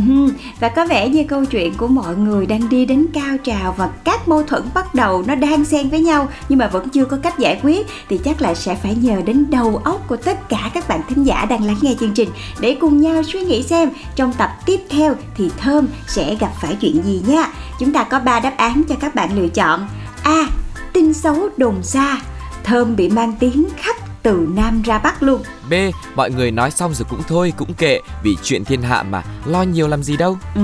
Và 0.60 0.68
có 0.68 0.86
vẻ 0.86 1.08
như 1.08 1.24
câu 1.28 1.44
chuyện 1.44 1.74
của 1.74 1.86
mọi 1.86 2.16
người 2.16 2.46
đang 2.46 2.68
đi 2.68 2.84
đến 2.84 3.06
cao 3.14 3.36
trào 3.44 3.72
và 3.72 3.90
các 4.04 4.28
mâu 4.28 4.42
thuẫn 4.42 4.62
bắt 4.74 4.94
đầu 4.94 5.24
nó 5.26 5.34
đang 5.34 5.64
xen 5.64 5.88
với 5.88 6.00
nhau, 6.00 6.28
nhưng 6.48 6.58
mà 6.58 6.66
vẫn 6.66 6.88
chưa 6.88 7.04
có 7.04 7.16
cách 7.16 7.38
giải 7.38 7.60
quyết, 7.62 7.86
thì 8.08 8.18
chắc 8.24 8.42
là 8.42 8.54
sẽ 8.54 8.74
phải 8.74 8.94
nhờ 8.94 9.22
đến 9.26 9.46
đầu 9.50 9.80
óc 9.84 10.08
của 10.08 10.16
tất 10.16 10.48
cả 10.48 10.70
các 10.74 10.88
bạn 10.88 11.00
thính 11.08 11.26
giả 11.26 11.44
đang 11.44 11.64
lắng 11.64 11.76
nghe 11.80 11.94
chương 12.00 12.14
trình 12.14 12.28
để 12.60 12.76
cùng 12.80 13.00
nhau 13.00 13.22
suy 13.22 13.40
nghĩ 13.40 13.62
xem 13.62 13.90
trong 14.16 14.32
tập 14.32 14.50
tiếp 14.66 14.80
theo 14.90 15.14
thì 15.36 15.50
Thơm 15.58 15.88
sẽ 16.06 16.34
gặp 16.34 16.52
phải 16.60 16.76
chuyện 16.80 17.02
gì 17.04 17.22
nhé. 17.26 17.46
Chúng 17.78 17.92
ta 17.92 18.04
có 18.04 18.20
3 18.20 18.40
đáp 18.40 18.54
án 18.56 18.82
cho 18.88 18.94
các 18.94 19.14
bạn 19.14 19.38
lựa 19.38 19.48
chọn. 19.48 19.88
A. 20.22 20.46
Tin 20.92 21.14
xấu 21.14 21.48
đồn 21.56 21.82
xa. 21.82 22.20
Thơm 22.64 22.96
bị 22.96 23.08
mang 23.08 23.32
tiếng 23.40 23.68
khắp 23.76 23.96
từ 24.22 24.46
Nam 24.54 24.82
ra 24.82 24.98
Bắc 24.98 25.22
luôn. 25.22 25.42
b 25.70 25.72
mọi 26.14 26.30
người 26.30 26.50
nói 26.50 26.70
xong 26.70 26.94
rồi 26.94 27.06
cũng 27.10 27.20
thôi 27.28 27.52
cũng 27.56 27.74
kệ 27.74 28.00
vì 28.22 28.36
chuyện 28.42 28.64
thiên 28.64 28.82
hạ 28.82 29.02
mà 29.02 29.22
lo 29.44 29.62
nhiều 29.62 29.88
làm 29.88 30.02
gì 30.02 30.16
đâu 30.16 30.38
Ừ, 30.54 30.62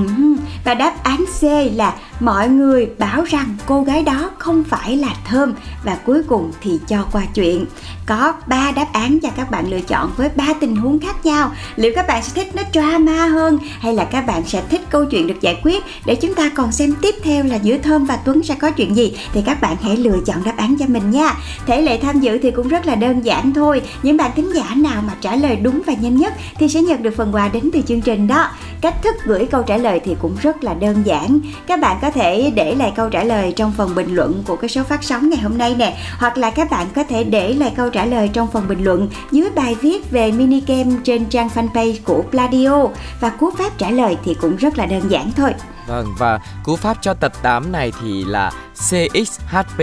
Và 0.65 0.73
đáp 0.73 1.03
án 1.03 1.25
C 1.41 1.43
là 1.75 1.95
mọi 2.19 2.49
người 2.49 2.89
bảo 2.99 3.23
rằng 3.23 3.55
cô 3.65 3.83
gái 3.83 4.03
đó 4.03 4.31
không 4.37 4.63
phải 4.63 4.97
là 4.97 5.15
Thơm 5.25 5.53
và 5.83 5.97
cuối 6.05 6.23
cùng 6.27 6.51
thì 6.61 6.79
cho 6.87 7.05
qua 7.11 7.23
chuyện. 7.33 7.65
Có 8.05 8.33
3 8.47 8.71
đáp 8.71 8.87
án 8.93 9.19
cho 9.19 9.29
các 9.35 9.51
bạn 9.51 9.69
lựa 9.69 9.81
chọn 9.81 10.11
với 10.17 10.29
ba 10.35 10.53
tình 10.59 10.75
huống 10.75 10.99
khác 10.99 11.25
nhau. 11.25 11.51
Liệu 11.75 11.91
các 11.95 12.07
bạn 12.07 12.23
sẽ 12.23 12.31
thích 12.35 12.55
nó 12.55 12.63
drama 12.73 13.27
hơn 13.27 13.59
hay 13.79 13.93
là 13.93 14.03
các 14.03 14.27
bạn 14.27 14.43
sẽ 14.45 14.63
thích 14.69 14.81
câu 14.89 15.05
chuyện 15.05 15.27
được 15.27 15.41
giải 15.41 15.59
quyết 15.63 15.83
để 16.05 16.15
chúng 16.15 16.33
ta 16.33 16.49
còn 16.49 16.71
xem 16.71 16.93
tiếp 17.01 17.15
theo 17.23 17.43
là 17.43 17.55
giữa 17.55 17.77
Thơm 17.77 18.05
và 18.05 18.17
Tuấn 18.25 18.43
sẽ 18.43 18.55
có 18.55 18.71
chuyện 18.71 18.95
gì, 18.95 19.17
thì 19.33 19.41
các 19.45 19.61
bạn 19.61 19.75
hãy 19.81 19.97
lựa 19.97 20.17
chọn 20.25 20.43
đáp 20.43 20.57
án 20.57 20.75
cho 20.79 20.85
mình 20.87 21.11
nha. 21.11 21.35
Thể 21.65 21.81
lệ 21.81 21.99
tham 22.01 22.19
dự 22.19 22.37
thì 22.37 22.51
cũng 22.51 22.67
rất 22.67 22.85
là 22.85 22.95
đơn 22.95 23.25
giản 23.25 23.53
thôi. 23.53 23.81
Những 24.03 24.17
bạn 24.17 24.31
thính 24.35 24.53
giả 24.55 24.75
nào 24.75 25.03
mà 25.07 25.13
trả 25.21 25.35
lời 25.35 25.55
đúng 25.55 25.81
và 25.87 25.93
nhanh 25.93 26.17
nhất 26.17 26.33
thì 26.59 26.67
sẽ 26.67 26.81
nhận 26.81 27.03
được 27.03 27.13
phần 27.17 27.35
quà 27.35 27.47
đến 27.47 27.69
từ 27.73 27.81
chương 27.81 28.01
trình 28.01 28.27
đó. 28.27 28.49
Cách 28.81 29.03
thức 29.03 29.15
gửi 29.23 29.45
câu 29.45 29.63
trả 29.63 29.77
lời 29.77 30.01
thì 30.05 30.15
cũng 30.21 30.35
rất 30.41 30.63
là 30.63 30.73
đơn 30.73 31.03
giản. 31.05 31.39
Các 31.67 31.79
bạn 31.79 31.97
có 32.01 32.06
có 32.07 32.11
thể 32.11 32.51
để 32.55 32.75
lại 32.75 32.93
câu 32.95 33.09
trả 33.09 33.23
lời 33.23 33.53
trong 33.55 33.71
phần 33.71 33.95
bình 33.95 34.15
luận 34.15 34.43
của 34.47 34.55
cái 34.55 34.69
số 34.69 34.83
phát 34.83 35.03
sóng 35.03 35.29
ngày 35.29 35.39
hôm 35.39 35.57
nay 35.57 35.75
nè, 35.77 35.97
hoặc 36.17 36.37
là 36.37 36.51
các 36.51 36.69
bạn 36.71 36.87
có 36.95 37.03
thể 37.03 37.23
để 37.23 37.53
lại 37.53 37.73
câu 37.77 37.89
trả 37.89 38.05
lời 38.05 38.29
trong 38.33 38.51
phần 38.51 38.67
bình 38.67 38.83
luận 38.83 39.09
dưới 39.31 39.49
bài 39.55 39.75
viết 39.81 40.11
về 40.11 40.31
mini 40.31 40.63
game 40.67 40.91
trên 41.03 41.25
trang 41.25 41.49
fanpage 41.55 41.95
của 42.03 42.23
Pladio 42.31 42.87
và 43.19 43.29
cú 43.29 43.51
pháp 43.57 43.77
trả 43.77 43.89
lời 43.89 44.17
thì 44.25 44.33
cũng 44.33 44.55
rất 44.55 44.77
là 44.77 44.85
đơn 44.85 45.11
giản 45.11 45.31
thôi. 45.35 45.51
vâng 45.87 46.07
và 46.17 46.39
cú 46.63 46.75
pháp 46.75 46.97
cho 47.01 47.13
tập 47.13 47.31
8 47.41 47.71
này 47.71 47.91
thì 48.01 48.25
là 48.25 48.51
CXHP 48.73 49.81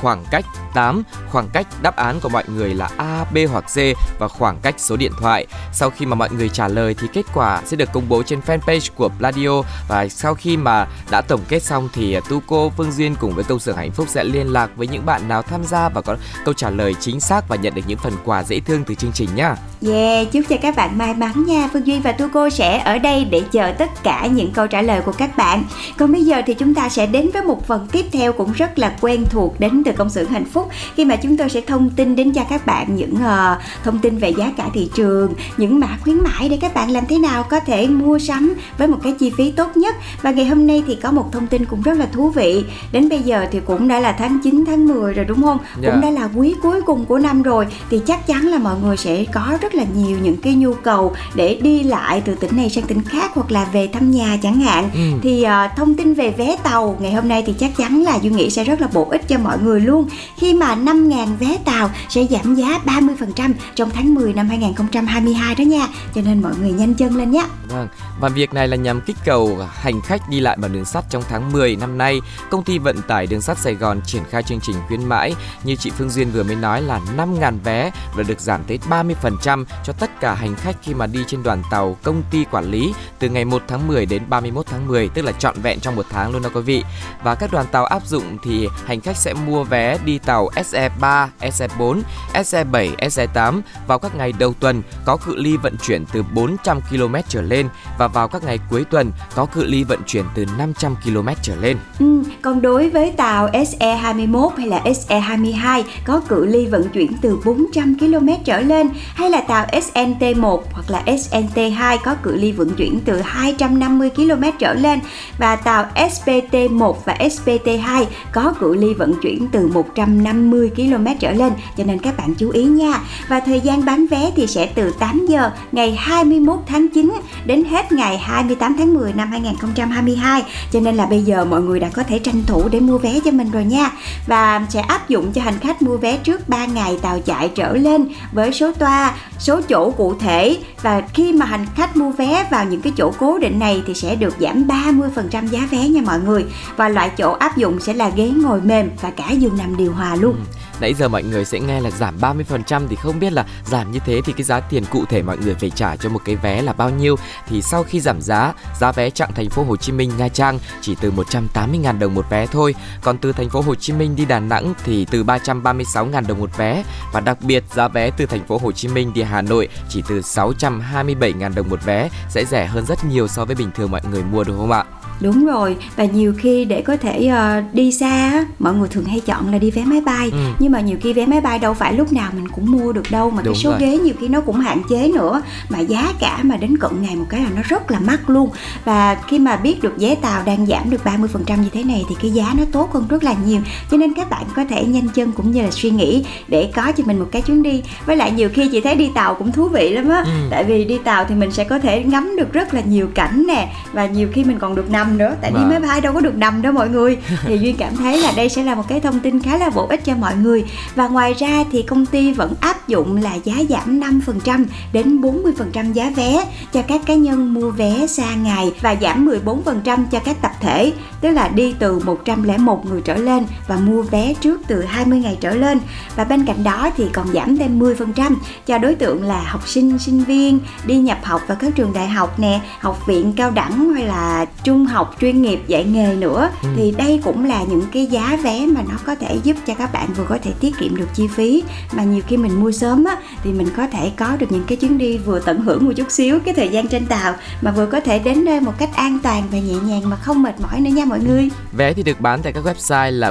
khoảng 0.00 0.24
cách 0.30 0.44
8 0.74 1.02
khoảng 1.30 1.48
cách 1.48 1.66
đáp 1.82 1.96
án 1.96 2.20
của 2.20 2.28
mọi 2.28 2.44
người 2.48 2.74
là 2.74 2.90
A, 2.96 3.24
B 3.34 3.38
hoặc 3.50 3.64
C 3.64 3.76
và 4.18 4.28
khoảng 4.28 4.58
cách 4.62 4.74
số 4.78 4.96
điện 4.96 5.12
thoại. 5.20 5.46
Sau 5.72 5.90
khi 5.90 6.06
mà 6.06 6.14
mọi 6.14 6.28
người 6.30 6.48
trả 6.48 6.68
lời 6.68 6.94
thì 7.00 7.06
kết 7.12 7.26
quả 7.34 7.62
sẽ 7.64 7.76
được 7.76 7.92
công 7.92 8.08
bố 8.08 8.22
trên 8.22 8.40
fanpage 8.46 8.90
của 8.96 9.08
Pladio 9.08 9.62
và 9.88 10.08
sau 10.08 10.34
khi 10.34 10.56
mà 10.56 10.86
đã 11.10 11.20
tổng 11.20 11.40
kết 11.48 11.62
xong 11.62 11.88
thì 11.92 12.16
Tuco, 12.28 12.68
Phương 12.76 12.92
Duyên 12.92 13.14
cùng 13.20 13.34
với 13.34 13.44
công 13.44 13.58
xưởng 13.58 13.76
hạnh 13.76 13.92
phúc 13.92 14.06
sẽ 14.08 14.24
liên 14.24 14.52
lạc 14.52 14.70
với 14.76 14.86
những 14.86 15.06
bạn 15.06 15.28
nào 15.28 15.42
tham 15.42 15.64
gia 15.64 15.88
và 15.88 16.00
có 16.00 16.16
câu 16.44 16.54
trả 16.54 16.70
lời 16.70 16.94
chính 17.00 17.20
xác 17.20 17.48
và 17.48 17.56
nhận 17.56 17.74
được 17.74 17.82
những 17.86 17.98
phần 17.98 18.12
quà 18.24 18.42
dễ 18.42 18.60
thương 18.60 18.84
từ 18.84 18.94
chương 18.94 19.12
trình 19.12 19.28
nhá. 19.34 19.56
Yeah, 19.86 20.32
chúc 20.32 20.44
cho 20.48 20.56
các 20.62 20.76
bạn 20.76 20.98
may 20.98 21.14
mắn 21.14 21.44
nha. 21.46 21.68
Phương 21.72 21.86
Duyên 21.86 22.02
và 22.02 22.12
Tuco 22.12 22.50
sẽ 22.50 22.78
ở 22.78 22.98
đây 22.98 23.24
để 23.24 23.42
chờ 23.52 23.72
tất 23.78 24.02
cả 24.02 24.26
những 24.26 24.52
câu 24.52 24.66
trả 24.66 24.82
lời 24.82 25.00
của 25.00 25.12
các 25.12 25.36
bạn. 25.36 25.64
Còn 25.98 26.12
bây 26.12 26.24
giờ 26.24 26.42
thì 26.46 26.54
chúng 26.54 26.74
ta 26.74 26.88
sẽ 26.88 27.06
đến 27.06 27.30
với 27.32 27.42
một 27.42 27.66
phần 27.66 27.86
tiếp 27.92 28.06
theo 28.12 28.32
cũng 28.32 28.52
rất 28.52 28.78
là 28.78 28.96
quen 29.00 29.24
thuộc 29.30 29.60
đến 29.60 29.82
từ 29.86 29.92
công 29.92 30.10
xưởng 30.10 30.28
hạnh 30.28 30.44
phúc 30.44 30.68
khi 30.94 31.04
mà 31.04 31.16
chúng 31.16 31.36
tôi 31.36 31.48
sẽ 31.48 31.60
thông 31.60 31.90
tin 31.90 32.16
đến 32.16 32.32
cho 32.32 32.44
các 32.50 32.66
bạn 32.66 32.96
những 32.96 33.14
uh, 33.14 33.58
thông 33.84 33.98
tin 33.98 34.18
về 34.18 34.30
giá 34.30 34.52
cả 34.56 34.68
thị 34.74 34.90
trường, 34.94 35.32
những 35.56 35.80
mã 35.80 35.98
khuyến 36.04 36.16
mãi 36.20 36.48
để 36.48 36.58
các 36.60 36.74
bạn 36.74 36.90
làm 36.90 37.04
thế 37.08 37.18
nào 37.18 37.42
có 37.42 37.60
thể 37.60 37.86
mua 37.86 38.18
sắm 38.18 38.54
với 38.78 38.88
một 38.88 38.98
cái 39.02 39.12
chi 39.12 39.32
phí 39.36 39.50
tốt 39.50 39.76
nhất. 39.76 39.96
Và 40.22 40.30
ngày 40.30 40.46
hôm 40.46 40.66
nay 40.66 40.82
thì 40.86 40.94
có 40.94 41.10
một 41.12 41.32
thông 41.32 41.46
tin 41.46 41.64
cũng 41.64 41.82
rất 41.82 41.98
là 41.98 42.06
thú 42.12 42.28
vị. 42.30 42.64
Đến 42.92 43.08
bây 43.08 43.18
giờ 43.22 43.46
thì 43.52 43.60
cũng 43.66 43.88
đã 43.88 44.00
là 44.00 44.12
tháng 44.12 44.38
9 44.44 44.64
tháng 44.66 44.86
10 44.88 45.12
rồi 45.14 45.24
đúng 45.24 45.42
không? 45.42 45.58
Dạ. 45.80 45.90
Cũng 45.90 46.00
đã 46.00 46.10
là 46.10 46.28
quý 46.36 46.54
cuối 46.62 46.80
cùng 46.82 47.04
của 47.04 47.18
năm 47.18 47.42
rồi 47.42 47.66
thì 47.90 48.00
chắc 48.06 48.26
chắn 48.26 48.46
là 48.46 48.58
mọi 48.58 48.74
người 48.82 48.96
sẽ 48.96 49.24
có 49.34 49.58
rất 49.60 49.74
là 49.74 49.84
nhiều 49.96 50.18
những 50.22 50.36
cái 50.36 50.54
nhu 50.54 50.74
cầu 50.74 51.12
để 51.34 51.58
đi 51.62 51.82
lại 51.82 52.22
từ 52.24 52.34
tỉnh 52.34 52.56
này 52.56 52.70
sang 52.70 52.84
tỉnh 52.84 53.02
khác 53.02 53.30
hoặc 53.34 53.50
là 53.52 53.64
về 53.72 53.86
thăm 53.86 54.10
nhà 54.10 54.36
chẳng 54.42 54.60
hạn 54.60 54.90
Ừ. 54.94 55.00
thì 55.22 55.42
ờ, 55.42 55.68
thông 55.76 55.94
tin 55.94 56.14
về 56.14 56.30
vé 56.38 56.56
tàu 56.62 56.96
ngày 57.00 57.12
hôm 57.12 57.28
nay 57.28 57.42
thì 57.46 57.52
chắc 57.58 57.76
chắn 57.76 58.02
là 58.02 58.16
Duy 58.22 58.30
nghĩ 58.30 58.50
sẽ 58.50 58.64
rất 58.64 58.80
là 58.80 58.88
bổ 58.92 59.06
ích 59.10 59.28
cho 59.28 59.38
mọi 59.38 59.58
người 59.62 59.75
luôn 59.80 60.08
khi 60.36 60.54
mà 60.54 60.74
5.000 60.74 61.36
vé 61.36 61.58
tàu 61.64 61.90
sẽ 62.08 62.26
giảm 62.30 62.54
giá 62.54 62.80
30% 62.86 63.52
trong 63.74 63.90
tháng 63.90 64.14
10 64.14 64.32
năm 64.32 64.48
2022 64.48 65.54
đó 65.54 65.62
nha 65.62 65.88
cho 66.14 66.20
nên 66.24 66.42
mọi 66.42 66.52
người 66.60 66.72
nhanh 66.72 66.94
chân 66.94 67.16
lên 67.16 67.30
nhé 67.30 67.46
Vâng, 67.68 67.88
và 68.20 68.28
việc 68.28 68.54
này 68.54 68.68
là 68.68 68.76
nhằm 68.76 69.00
kích 69.00 69.16
cầu 69.24 69.58
hành 69.74 70.00
khách 70.00 70.28
đi 70.28 70.40
lại 70.40 70.56
bằng 70.56 70.72
đường 70.72 70.84
sắt 70.84 71.04
trong 71.10 71.22
tháng 71.28 71.52
10 71.52 71.76
năm 71.76 71.98
nay. 71.98 72.20
Công 72.50 72.64
ty 72.64 72.78
vận 72.78 73.02
tải 73.02 73.26
đường 73.26 73.40
sắt 73.40 73.58
Sài 73.58 73.74
Gòn 73.74 74.00
triển 74.06 74.22
khai 74.30 74.42
chương 74.42 74.60
trình 74.62 74.76
khuyến 74.88 75.04
mãi 75.04 75.34
như 75.64 75.76
chị 75.76 75.90
Phương 75.90 76.10
Duyên 76.10 76.30
vừa 76.30 76.42
mới 76.42 76.56
nói 76.56 76.82
là 76.82 77.00
5.000 77.16 77.58
vé 77.64 77.90
và 78.16 78.22
được 78.22 78.40
giảm 78.40 78.64
tới 78.64 78.78
30% 78.88 79.64
cho 79.84 79.92
tất 79.92 80.20
cả 80.20 80.34
hành 80.34 80.54
khách 80.54 80.76
khi 80.82 80.94
mà 80.94 81.06
đi 81.06 81.20
trên 81.26 81.42
đoàn 81.42 81.62
tàu 81.70 81.96
công 82.02 82.22
ty 82.30 82.44
quản 82.50 82.70
lý 82.70 82.94
từ 83.18 83.28
ngày 83.28 83.44
1 83.44 83.62
tháng 83.68 83.86
10 83.86 84.06
đến 84.06 84.22
31 84.28 84.66
tháng 84.66 84.88
10, 84.88 85.08
tức 85.08 85.22
là 85.22 85.32
trọn 85.32 85.60
vẹn 85.62 85.80
trong 85.80 85.96
một 85.96 86.06
tháng 86.10 86.32
luôn 86.32 86.42
đó 86.42 86.50
quý 86.54 86.60
vị. 86.60 86.84
Và 87.22 87.34
các 87.34 87.52
đoàn 87.52 87.66
tàu 87.72 87.84
áp 87.84 88.06
dụng 88.06 88.38
thì 88.44 88.68
hành 88.84 89.00
khách 89.00 89.16
sẽ 89.16 89.34
mua 89.34 89.64
vé 89.70 89.98
đi 90.04 90.18
tàu 90.18 90.48
SE3, 90.54 91.28
SE4, 91.40 92.00
SE7, 92.34 92.96
SE8 92.96 93.60
vào 93.86 93.98
các 93.98 94.16
ngày 94.16 94.32
đầu 94.38 94.54
tuần 94.60 94.82
có 95.04 95.16
cự 95.16 95.36
ly 95.36 95.56
vận 95.56 95.76
chuyển 95.76 96.04
từ 96.12 96.22
400 96.34 96.80
km 96.90 97.14
trở 97.28 97.42
lên 97.42 97.68
và 97.98 98.08
vào 98.08 98.28
các 98.28 98.44
ngày 98.44 98.58
cuối 98.70 98.84
tuần 98.90 99.12
có 99.34 99.46
cự 99.46 99.64
ly 99.64 99.84
vận 99.84 100.00
chuyển 100.06 100.24
từ 100.34 100.44
500 100.58 100.96
km 101.04 101.28
trở 101.42 101.56
lên. 101.56 101.76
Ừ, 101.98 102.22
còn 102.42 102.62
đối 102.62 102.90
với 102.90 103.10
tàu 103.10 103.48
SE21 103.48 104.48
hay 104.48 104.66
là 104.66 104.82
SE22 104.84 105.82
có 106.04 106.20
cự 106.28 106.46
ly 106.46 106.66
vận 106.66 106.88
chuyển 106.88 107.12
từ 107.22 107.38
400 107.44 107.94
km 107.98 108.28
trở 108.44 108.60
lên 108.60 108.88
hay 109.14 109.30
là 109.30 109.40
tàu 109.40 109.66
SNT1 109.66 110.62
hoặc 110.72 110.90
là 110.90 111.02
SNT2 111.06 111.98
có 112.04 112.14
cự 112.22 112.36
ly 112.36 112.52
vận 112.52 112.70
chuyển 112.70 113.00
từ 113.04 113.20
250 113.20 114.10
km 114.10 114.42
trở 114.58 114.74
lên 114.74 115.00
và 115.38 115.56
tàu 115.56 115.86
SPT1 115.94 116.92
và 117.04 117.16
SPT2 117.20 118.04
có 118.32 118.54
cự 118.60 118.74
ly 118.74 118.94
vận 118.94 119.14
chuyển 119.22 119.48
từ 119.52 119.55
từ 119.56 119.66
150 119.66 120.70
km 120.76 121.06
trở 121.20 121.32
lên 121.32 121.52
cho 121.76 121.84
nên 121.84 121.98
các 121.98 122.16
bạn 122.16 122.34
chú 122.34 122.50
ý 122.50 122.64
nha. 122.64 123.00
Và 123.28 123.40
thời 123.40 123.60
gian 123.60 123.84
bán 123.84 124.06
vé 124.06 124.30
thì 124.36 124.46
sẽ 124.46 124.66
từ 124.66 124.92
8 124.98 125.26
giờ 125.28 125.50
ngày 125.72 125.96
21 125.98 126.58
tháng 126.66 126.88
9 126.88 127.12
đến 127.46 127.64
hết 127.64 127.92
ngày 127.92 128.18
28 128.18 128.74
tháng 128.78 128.94
10 128.94 129.12
năm 129.12 129.30
2022 129.30 130.42
cho 130.72 130.80
nên 130.80 130.94
là 130.94 131.06
bây 131.06 131.22
giờ 131.22 131.44
mọi 131.44 131.62
người 131.62 131.80
đã 131.80 131.88
có 131.88 132.02
thể 132.02 132.18
tranh 132.18 132.42
thủ 132.46 132.68
để 132.68 132.80
mua 132.80 132.98
vé 132.98 133.20
cho 133.24 133.30
mình 133.30 133.50
rồi 133.50 133.64
nha. 133.64 133.90
Và 134.26 134.66
sẽ 134.68 134.80
áp 134.80 135.08
dụng 135.08 135.32
cho 135.32 135.42
hành 135.42 135.58
khách 135.58 135.82
mua 135.82 135.96
vé 135.96 136.16
trước 136.16 136.48
3 136.48 136.66
ngày 136.66 136.98
tàu 137.02 137.20
chạy 137.20 137.48
trở 137.48 137.76
lên 137.76 138.08
với 138.32 138.52
số 138.52 138.72
toa, 138.72 139.14
số 139.38 139.60
chỗ 139.68 139.90
cụ 139.90 140.14
thể. 140.20 140.56
Và 140.82 141.02
khi 141.14 141.32
mà 141.32 141.46
hành 141.46 141.66
khách 141.76 141.96
mua 141.96 142.10
vé 142.10 142.46
vào 142.50 142.64
những 142.64 142.80
cái 142.80 142.92
chỗ 142.96 143.12
cố 143.18 143.38
định 143.38 143.58
này 143.58 143.82
thì 143.86 143.94
sẽ 143.94 144.16
được 144.16 144.34
giảm 144.40 144.66
30% 144.66 145.46
giá 145.46 145.60
vé 145.70 145.88
nha 145.88 146.00
mọi 146.04 146.20
người. 146.20 146.44
Và 146.76 146.88
loại 146.88 147.10
chỗ 147.16 147.32
áp 147.32 147.56
dụng 147.56 147.80
sẽ 147.80 147.94
là 147.94 148.10
ghế 148.16 148.28
ngồi 148.28 148.60
mềm 148.60 148.90
và 149.02 149.10
cả 149.10 149.30
giường 149.30 149.45
nằm 149.50 149.76
điều 149.76 149.92
hòa 149.92 150.16
luôn. 150.16 150.32
Ừ. 150.32 150.56
Nãy 150.80 150.94
giờ 150.94 151.08
mọi 151.08 151.22
người 151.22 151.44
sẽ 151.44 151.60
nghe 151.60 151.80
là 151.80 151.90
giảm 151.90 152.18
30% 152.20 152.86
thì 152.88 152.96
không 152.96 153.20
biết 153.20 153.32
là 153.32 153.46
giảm 153.64 153.92
như 153.92 153.98
thế 154.06 154.20
thì 154.24 154.32
cái 154.32 154.42
giá 154.42 154.60
tiền 154.60 154.84
cụ 154.90 155.04
thể 155.08 155.22
mọi 155.22 155.38
người 155.38 155.54
phải 155.54 155.70
trả 155.70 155.96
cho 155.96 156.08
một 156.08 156.20
cái 156.24 156.36
vé 156.36 156.62
là 156.62 156.72
bao 156.72 156.90
nhiêu 156.90 157.16
thì 157.48 157.62
sau 157.62 157.82
khi 157.82 158.00
giảm 158.00 158.20
giá, 158.20 158.52
giá 158.80 158.92
vé 158.92 159.10
chặng 159.10 159.32
thành 159.34 159.50
phố 159.50 159.64
Hồ 159.64 159.76
Chí 159.76 159.92
Minh 159.92 160.12
Nha 160.18 160.28
Trang 160.28 160.58
chỉ 160.80 160.96
từ 161.00 161.12
180.000 161.12 161.98
đồng 161.98 162.14
một 162.14 162.30
vé 162.30 162.46
thôi, 162.46 162.74
còn 163.02 163.18
từ 163.18 163.32
thành 163.32 163.50
phố 163.50 163.60
Hồ 163.60 163.74
Chí 163.74 163.92
Minh 163.92 164.16
đi 164.16 164.24
Đà 164.24 164.40
Nẵng 164.40 164.74
thì 164.84 165.06
từ 165.10 165.24
336.000 165.24 166.26
đồng 166.26 166.38
một 166.38 166.56
vé 166.56 166.84
và 167.12 167.20
đặc 167.20 167.38
biệt 167.42 167.64
giá 167.74 167.88
vé 167.88 168.10
từ 168.10 168.26
thành 168.26 168.46
phố 168.46 168.58
Hồ 168.58 168.72
Chí 168.72 168.88
Minh 168.88 169.12
đi 169.14 169.22
Hà 169.22 169.42
Nội 169.42 169.68
chỉ 169.88 170.02
từ 170.08 170.20
627.000 170.20 171.54
đồng 171.54 171.68
một 171.68 171.84
vé 171.84 172.08
sẽ 172.30 172.44
rẻ 172.44 172.66
hơn 172.66 172.86
rất 172.86 173.04
nhiều 173.04 173.28
so 173.28 173.44
với 173.44 173.56
bình 173.56 173.70
thường 173.74 173.90
mọi 173.90 174.00
người 174.10 174.22
mua 174.22 174.44
đúng 174.44 174.58
không 174.58 174.72
ạ? 174.72 174.84
Đúng 175.20 175.46
rồi 175.46 175.76
và 175.96 176.04
nhiều 176.04 176.34
khi 176.38 176.64
để 176.64 176.82
có 176.82 176.96
thể 176.96 177.30
uh, 177.32 177.74
đi 177.74 177.92
xa 177.92 178.44
mọi 178.58 178.74
người 178.74 178.88
thường 178.88 179.04
hay 179.04 179.20
chọn 179.20 179.52
là 179.52 179.58
đi 179.58 179.70
vé 179.70 179.84
máy 179.84 180.00
bay. 180.00 180.30
Ừ. 180.32 180.38
nhưng 180.58 180.72
mà 180.72 180.80
nhiều 180.80 180.98
khi 181.02 181.12
vé 181.12 181.26
máy 181.26 181.40
bay 181.40 181.58
đâu 181.58 181.74
phải 181.74 181.92
lúc 181.92 182.12
nào 182.12 182.30
mình 182.34 182.48
cũng 182.48 182.70
mua 182.70 182.92
được 182.92 183.10
đâu 183.10 183.30
mà 183.30 183.42
Đúng 183.42 183.54
cái 183.54 183.62
số 183.62 183.70
rồi. 183.70 183.78
ghế 183.80 183.98
nhiều 183.98 184.14
khi 184.20 184.28
nó 184.28 184.40
cũng 184.40 184.60
hạn 184.60 184.82
chế 184.90 185.10
nữa. 185.14 185.42
Mà 185.68 185.78
giá 185.80 186.12
cả 186.20 186.38
mà 186.42 186.56
đến 186.56 186.78
cận 186.78 186.90
ngày 187.00 187.16
một 187.16 187.26
cái 187.28 187.40
là 187.40 187.50
nó 187.56 187.62
rất 187.64 187.90
là 187.90 188.00
mắc 188.00 188.30
luôn. 188.30 188.50
Và 188.84 189.14
khi 189.28 189.38
mà 189.38 189.56
biết 189.56 189.82
được 189.82 189.94
vé 189.98 190.14
tàu 190.14 190.42
đang 190.46 190.66
giảm 190.66 190.90
được 190.90 191.00
30% 191.04 191.62
như 191.62 191.68
thế 191.72 191.82
này 191.84 192.04
thì 192.08 192.14
cái 192.22 192.30
giá 192.30 192.54
nó 192.58 192.64
tốt 192.72 192.92
hơn 192.92 193.06
rất 193.08 193.24
là 193.24 193.34
nhiều. 193.46 193.60
Cho 193.90 193.96
nên 193.96 194.14
các 194.14 194.30
bạn 194.30 194.44
có 194.56 194.64
thể 194.64 194.84
nhanh 194.84 195.08
chân 195.08 195.32
cũng 195.32 195.50
như 195.50 195.62
là 195.62 195.70
suy 195.70 195.90
nghĩ 195.90 196.24
để 196.48 196.70
có 196.74 196.92
cho 196.92 197.04
mình 197.06 197.18
một 197.18 197.28
cái 197.32 197.42
chuyến 197.42 197.62
đi. 197.62 197.82
Với 198.06 198.16
lại 198.16 198.30
nhiều 198.30 198.48
khi 198.54 198.68
chị 198.68 198.80
thấy 198.80 198.94
đi 198.94 199.10
tàu 199.14 199.34
cũng 199.34 199.52
thú 199.52 199.68
vị 199.68 199.90
lắm 199.90 200.08
á. 200.08 200.22
Ừ. 200.26 200.32
tại 200.50 200.64
vì 200.64 200.84
đi 200.84 200.98
tàu 201.04 201.24
thì 201.24 201.34
mình 201.34 201.52
sẽ 201.52 201.64
có 201.64 201.78
thể 201.78 202.04
ngắm 202.04 202.36
được 202.38 202.52
rất 202.52 202.74
là 202.74 202.80
nhiều 202.80 203.08
cảnh 203.14 203.44
nè. 203.48 203.72
Và 203.92 204.06
nhiều 204.06 204.28
khi 204.32 204.44
mình 204.44 204.58
còn 204.58 204.74
được 204.74 204.90
nằm 204.90 205.05
nữa 205.18 205.34
tại 205.40 205.50
đi 205.50 205.56
Vâng. 205.56 205.70
máy 205.70 205.80
bay 205.80 206.00
đâu 206.00 206.12
có 206.12 206.20
được 206.20 206.34
nằm 206.34 206.62
đâu 206.62 206.72
mọi 206.72 206.88
người. 206.88 207.18
Thì 207.42 207.58
duyên 207.58 207.76
cảm 207.76 207.96
thấy 207.96 208.20
là 208.20 208.32
đây 208.36 208.48
sẽ 208.48 208.62
là 208.62 208.74
một 208.74 208.84
cái 208.88 209.00
thông 209.00 209.20
tin 209.20 209.42
khá 209.42 209.58
là 209.58 209.70
bổ 209.70 209.86
ích 209.86 210.04
cho 210.04 210.14
mọi 210.16 210.36
người. 210.36 210.64
Và 210.94 211.08
ngoài 211.08 211.34
ra 211.34 211.64
thì 211.72 211.82
công 211.82 212.06
ty 212.06 212.32
vẫn 212.32 212.54
áp 212.60 212.88
dụng 212.88 213.16
là 213.16 213.34
giá 213.34 213.54
giảm 213.68 214.00
5% 214.00 214.64
đến 214.92 215.20
40% 215.20 215.92
giá 215.92 216.10
vé 216.16 216.44
cho 216.72 216.82
các 216.82 217.00
cá 217.06 217.14
nhân 217.14 217.54
mua 217.54 217.70
vé 217.70 218.06
xa 218.06 218.34
ngày 218.34 218.72
và 218.80 218.96
giảm 219.00 219.28
14% 219.28 220.04
cho 220.10 220.18
các 220.18 220.36
tập 220.42 220.52
thể 220.60 220.92
tức 221.20 221.30
là 221.30 221.48
đi 221.48 221.74
từ 221.78 221.98
101 221.98 222.86
người 222.86 223.00
trở 223.00 223.16
lên 223.16 223.46
và 223.68 223.76
mua 223.76 224.02
vé 224.02 224.34
trước 224.40 224.60
từ 224.66 224.82
20 224.82 225.18
ngày 225.18 225.38
trở 225.40 225.54
lên. 225.54 225.78
Và 226.16 226.24
bên 226.24 226.46
cạnh 226.46 226.64
đó 226.64 226.90
thì 226.96 227.04
còn 227.12 227.32
giảm 227.32 227.56
thêm 227.58 227.80
10% 227.80 228.34
cho 228.66 228.78
đối 228.78 228.94
tượng 228.94 229.22
là 229.22 229.40
học 229.46 229.68
sinh, 229.68 229.98
sinh 229.98 230.24
viên 230.24 230.58
đi 230.86 230.96
nhập 230.96 231.18
học 231.22 231.42
vào 231.46 231.56
các 231.60 231.74
trường 231.74 231.92
đại 231.92 232.08
học 232.08 232.38
nè, 232.38 232.60
học 232.80 233.06
viện 233.06 233.32
cao 233.36 233.50
đẳng 233.50 233.94
hay 233.94 234.04
là 234.04 234.46
trung 234.64 234.86
học 234.86 234.95
chuyên 235.20 235.42
nghiệp 235.42 235.60
dạy 235.66 235.84
nghề 235.84 236.14
nữa 236.14 236.50
Ừ. 236.62 236.68
thì 236.76 236.90
đây 236.98 237.20
cũng 237.24 237.44
là 237.44 237.62
những 237.68 237.82
cái 237.92 238.06
giá 238.06 238.38
vé 238.44 238.66
mà 238.66 238.80
nó 238.88 238.94
có 239.06 239.14
thể 239.14 239.38
giúp 239.44 239.56
cho 239.66 239.74
các 239.74 239.92
bạn 239.92 240.08
vừa 240.16 240.24
có 240.28 240.38
thể 240.42 240.50
tiết 240.60 240.74
kiệm 240.80 240.96
được 240.96 241.08
chi 241.14 241.26
phí 241.34 241.62
mà 241.92 242.02
nhiều 242.02 242.22
khi 242.28 242.36
mình 242.36 242.60
mua 242.60 242.72
sớm 242.72 243.04
á 243.04 243.16
thì 243.44 243.52
mình 243.52 243.68
có 243.76 243.86
thể 243.86 244.10
có 244.16 244.36
được 244.38 244.52
những 244.52 244.64
cái 244.66 244.76
chuyến 244.76 244.98
đi 244.98 245.18
vừa 245.18 245.40
tận 245.40 245.60
hưởng 245.60 245.84
một 245.84 245.92
chút 245.96 246.10
xíu 246.10 246.38
cái 246.44 246.54
thời 246.54 246.68
gian 246.68 246.88
trên 246.88 247.06
tàu 247.06 247.34
mà 247.62 247.70
vừa 247.70 247.86
có 247.86 248.00
thể 248.00 248.18
đến 248.18 248.44
nơi 248.44 248.60
một 248.60 248.72
cách 248.78 248.90
an 248.94 249.18
toàn 249.22 249.42
và 249.52 249.58
nhẹ 249.58 249.74
nhàng 249.86 250.10
mà 250.10 250.16
không 250.16 250.42
mệt 250.42 250.60
mỏi 250.60 250.80
nữa 250.80 250.90
nha 250.90 251.04
mọi 251.04 251.20
người. 251.20 251.48
Vé 251.72 251.92
thì 251.92 252.02
được 252.02 252.20
bán 252.20 252.42
tại 252.42 252.52
các 252.52 252.64
website 252.64 253.10
là 253.10 253.30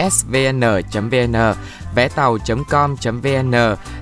www.dsvn.vn, 0.00 1.54
vé 1.94 2.08
tàu.com.vn, 2.08 3.54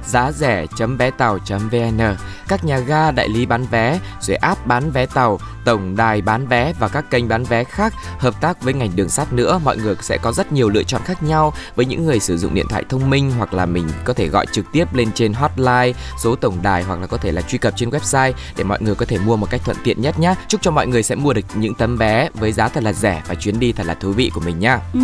giá 0.07 0.33
rẻ.vé 0.33 1.11
tàu.vn, 1.11 2.01
các 2.49 2.65
nhà 2.65 2.79
ga 2.79 3.11
đại 3.11 3.29
lý 3.29 3.47
bán 3.47 3.65
vé, 3.71 3.99
rồi 4.21 4.37
app 4.37 4.67
bán 4.67 4.91
vé 4.91 5.07
tàu, 5.07 5.39
tổng 5.65 5.97
đài 5.97 6.23
bán 6.23 6.47
vé 6.47 6.73
và 6.79 6.89
các 6.89 7.11
kênh 7.11 7.29
bán 7.29 7.45
vé 7.45 7.65
khác 7.65 7.95
hợp 8.19 8.41
tác 8.41 8.63
với 8.63 8.75
ngành 8.75 8.91
đường 8.97 9.09
sắt 9.09 9.33
nữa. 9.33 9.61
Mọi 9.65 9.77
người 9.77 9.95
sẽ 10.01 10.19
có 10.19 10.33
rất 10.33 10.53
nhiều 10.53 10.69
lựa 10.69 10.83
chọn 10.83 11.01
khác 11.05 11.23
nhau 11.23 11.53
với 11.77 11.87
những 11.87 12.07
người 12.07 12.21
sử 12.21 12.39
dụng 12.39 12.55
điện 12.55 12.67
thoại 12.69 12.85
thông 12.89 13.11
minh 13.11 13.33
hoặc 13.39 13.55
là 13.55 13.67
mình 13.67 13.89
có 14.05 14.13
thể 14.13 14.29
gọi 14.29 14.47
trực 14.53 14.73
tiếp 14.73 14.95
lên 14.95 15.13
trên 15.15 15.33
hotline, 15.33 15.93
số 16.23 16.37
tổng 16.37 16.59
đài 16.63 16.83
hoặc 16.83 17.01
là 17.01 17.07
có 17.07 17.17
thể 17.17 17.33
là 17.33 17.43
truy 17.43 17.59
cập 17.59 17.77
trên 17.77 17.91
website 17.91 18.33
để 18.57 18.65
mọi 18.65 18.79
người 18.83 18.95
có 18.95 19.07
thể 19.07 19.19
mua 19.19 19.37
một 19.37 19.51
cách 19.51 19.61
thuận 19.65 19.77
tiện 19.85 20.03
nhất 20.03 20.19
nhé. 20.19 20.35
Chúc 20.49 20.63
cho 20.63 20.71
mọi 20.71 20.87
người 20.87 21.03
sẽ 21.03 21.15
mua 21.15 21.33
được 21.33 21.45
những 21.55 21.75
tấm 21.75 21.97
vé 21.97 22.29
với 22.35 22.53
giá 22.53 22.69
thật 22.69 22.83
là 22.83 22.93
rẻ 22.93 23.23
và 23.29 23.35
chuyến 23.35 23.61
đi 23.61 23.73
thật 23.73 23.87
là 23.87 23.95
thú 23.95 24.13
vị 24.13 24.31
của 24.35 24.41
mình 24.41 24.59
nhá. 24.59 24.79
Ừ, 24.95 25.01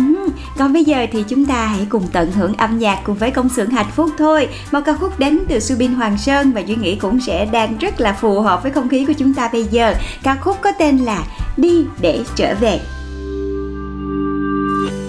Còn 0.57 0.73
bây 0.73 0.83
giờ 0.83 1.05
thì 1.11 1.23
chúng 1.23 1.45
ta 1.45 1.65
hãy 1.65 1.87
cùng 1.89 2.07
tận 2.07 2.31
hưởng 2.31 2.53
âm 2.57 2.74
nhạc 2.79 3.01
cùng 3.03 3.15
với 3.15 3.31
công 3.31 3.49
xưởng 3.49 3.69
hạnh 3.69 3.91
phúc 3.95 4.09
thôi. 4.17 4.47
Một 4.71 4.79
ca 4.85 4.93
khúc 4.93 5.19
đến 5.19 5.39
từ 5.47 5.59
Subin 5.59 5.93
Hoàng 5.93 6.17
Sơn 6.17 6.51
và 6.51 6.61
Duy 6.61 6.75
nghĩ 6.75 6.95
cũng 6.95 7.19
sẽ 7.19 7.45
đang 7.45 7.77
rất 7.77 8.01
là 8.01 8.13
phù 8.13 8.41
hợp 8.41 8.63
với 8.63 8.71
không 8.71 8.89
khí 8.89 9.05
của 9.05 9.13
chúng 9.13 9.33
ta 9.33 9.49
bây 9.53 9.63
giờ. 9.63 9.95
Ca 10.23 10.35
khúc 10.35 10.57
có 10.61 10.71
tên 10.79 10.97
là 10.97 11.23
Đi 11.57 11.85
để 12.01 12.23
trở 12.35 12.55
về. 12.59 12.79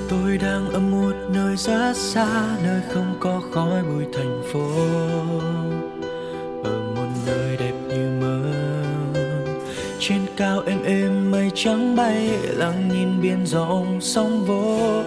Tôi 0.09 0.39
đang 0.39 0.71
ở 0.73 0.79
một 0.79 1.13
nơi 1.35 1.57
rất 1.57 1.93
xa, 1.97 2.27
Nơi 2.65 2.81
không 2.95 3.17
có 3.21 3.41
khói 3.53 3.83
bụi 3.83 4.05
thành 4.15 4.43
phố 4.53 4.69
Ở 6.65 6.81
một 6.97 7.09
nơi 7.27 7.57
đẹp 7.57 7.75
như 7.89 8.21
mơ 8.21 8.41
Trên 10.01 10.21
cao 10.37 10.63
êm 10.67 10.85
êm 10.85 11.31
mây 11.31 11.51
trắng 11.55 11.97
bay, 11.97 12.31
Lặng 12.43 12.89
nhìn 12.89 13.23
biển 13.23 13.47
rộng 13.47 13.99
sóng 14.01 14.45
vỗ 14.45 15.03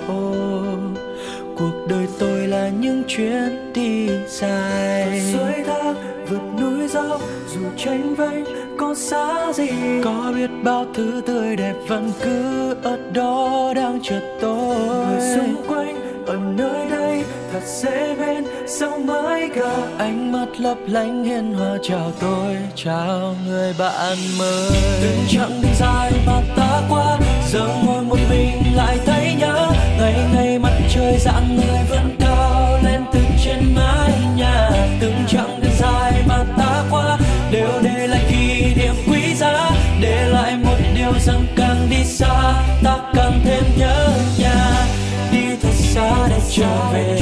Cuộc 1.60 1.88
đời 1.88 2.08
tôi 2.20 2.48
là 2.48 2.70
những 2.70 3.04
chuyến 3.08 3.74
đi 3.74 4.10
dài. 4.28 5.22
Suối 5.34 5.54
thác 5.66 5.94
vượt 6.30 6.42
núi 6.62 6.88
dốc 6.88 7.22
Dù 7.54 7.60
tranh 7.78 8.16
vênh 8.16 8.46
có 8.78 8.96
xa 8.96 9.54
gì? 9.54 9.69
Có 10.04 10.34
biết 10.36 10.50
bao 10.63 10.86
thứ 10.93 11.22
tươi 11.26 11.56
đẹp 11.56 11.74
vẫn 11.88 12.12
cứ 12.24 12.76
ở 12.84 12.98
đó 13.13 13.74
đang 13.76 14.00
chờ 14.04 14.19
tôi. 14.41 14.76
Người 15.06 15.36
xung 15.36 15.56
quanh 15.67 16.26
ở 16.26 16.38
nơi 16.58 16.89
đây 16.89 17.24
thật 17.54 17.63
dễ 17.65 18.15
bên 18.15 18.43
sao 18.67 18.98
mới 18.98 19.50
gặp 19.50 19.88
ánh 19.98 20.32
mắt 20.32 20.48
lấp 20.60 20.78
lánh 20.88 21.24
hiền 21.24 21.54
hòa 21.54 21.78
chào 21.84 22.12
tôi 22.19 22.58
chào 22.76 23.36
người 23.48 23.74
bạn 23.80 24.17
mới. 24.39 24.72
Từng 25.02 25.19
chặng 25.30 25.62
đường 25.62 25.72
dài 25.80 26.12
mà 26.26 26.41
ta 26.56 26.82
qua 26.89 27.19
giờ 27.52 27.67
ngồi 27.86 28.04
một 28.04 28.19
mình 28.30 28.76
lại 28.76 28.98
thấy 29.06 29.36
nhớ 29.39 29.72
ngày 30.00 30.15
ngày 30.34 30.60
mặt 30.60 30.68
trời 31.00 31.18
dạng 31.18 31.56
người 31.56 31.84
vẫn 31.90 32.16
cao 32.20 32.80
lên 32.84 33.02
từ 33.14 33.20
trên 33.44 33.76
mái 33.76 34.12
nhà. 34.36 34.70
Từng 35.00 35.16
chặng 35.28 35.60
đường 35.62 35.72
dài 35.80 36.14
mà 36.28 36.46
ta 36.58 36.84
qua, 36.90 37.18
đều 37.52 37.70
để 37.84 38.08
lại 38.08 38.26
kỷ 38.30 38.76
niệm 38.76 38.94
quý 39.08 39.36
giá. 39.36 39.70
Để 40.02 40.30
lại 40.30 40.58
một 40.64 40.78
điều 40.96 41.12
rằng 41.20 41.46
càng 41.56 41.88
đi 41.90 42.04
xa, 42.06 42.54
ta 42.84 42.98
càng 43.14 43.40
thêm 43.46 43.64
nhớ 43.78 44.10
nhà. 44.40 44.86
Đi 45.32 45.56
thật 45.62 45.74
xa 45.74 46.28
để 46.30 46.40
trở 46.52 46.90
về, 46.94 47.22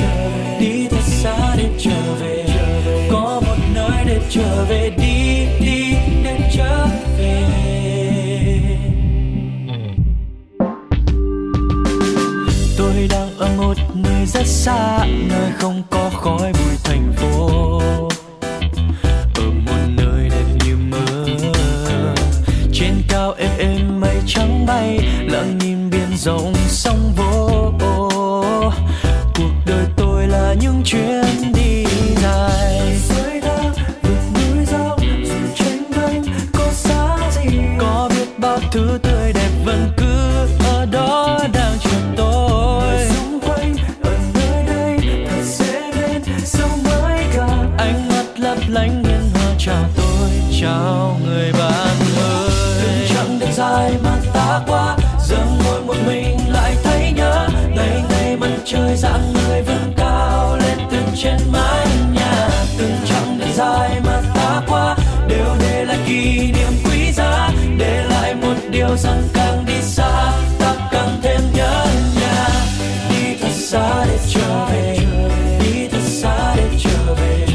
đi 0.59 0.87
thật 0.91 1.03
xa 1.03 1.55
để 1.57 1.69
trở 1.79 2.13
về. 2.19 2.45
Có 3.11 3.41
một 3.45 3.57
nơi 3.75 4.03
để 4.05 4.19
trở 4.29 4.65
về, 4.69 4.91
đi 4.97 5.47
đi. 5.65 5.76
Rất 14.37 14.47
xa, 14.47 15.05
nơi 15.29 15.51
không 15.57 15.83
có 15.89 16.09
khói 16.13 16.53
bụi 16.53 16.77
thành 16.83 17.13
phố. 17.15 17.81
Ở 19.35 19.43
một 19.65 19.87
nơi 19.97 20.29
đẹp 20.29 20.45
như 20.65 20.75
mơ, 20.75 21.25
trên 22.73 22.93
cao 23.09 23.33
êm 23.37 23.51
êm 23.57 23.99
mây 23.99 24.15
trắng 24.27 24.65
bay, 24.65 24.99
lặng 25.27 25.57
nhìn 25.57 25.89
biển 25.89 26.17
rộng 26.17 26.53
sóng 26.67 27.13
vỗ 27.17 27.46
rằng 68.97 69.23
càng 69.33 69.65
đi 69.67 69.81
xa, 69.81 70.31
ta 70.59 70.89
càng 70.91 71.19
thêm 71.21 71.41
nhớ 71.53 71.85
nhà. 72.19 72.47
Đi 73.09 73.35
thật 73.41 73.51
xa 73.51 74.05
để 74.05 74.17
trở 74.29 74.65
về, 74.65 74.97
đi 75.63 75.87
thật 75.87 76.03
xa 76.03 76.55
để 76.55 76.69
trở 76.79 77.15
về. 77.15 77.47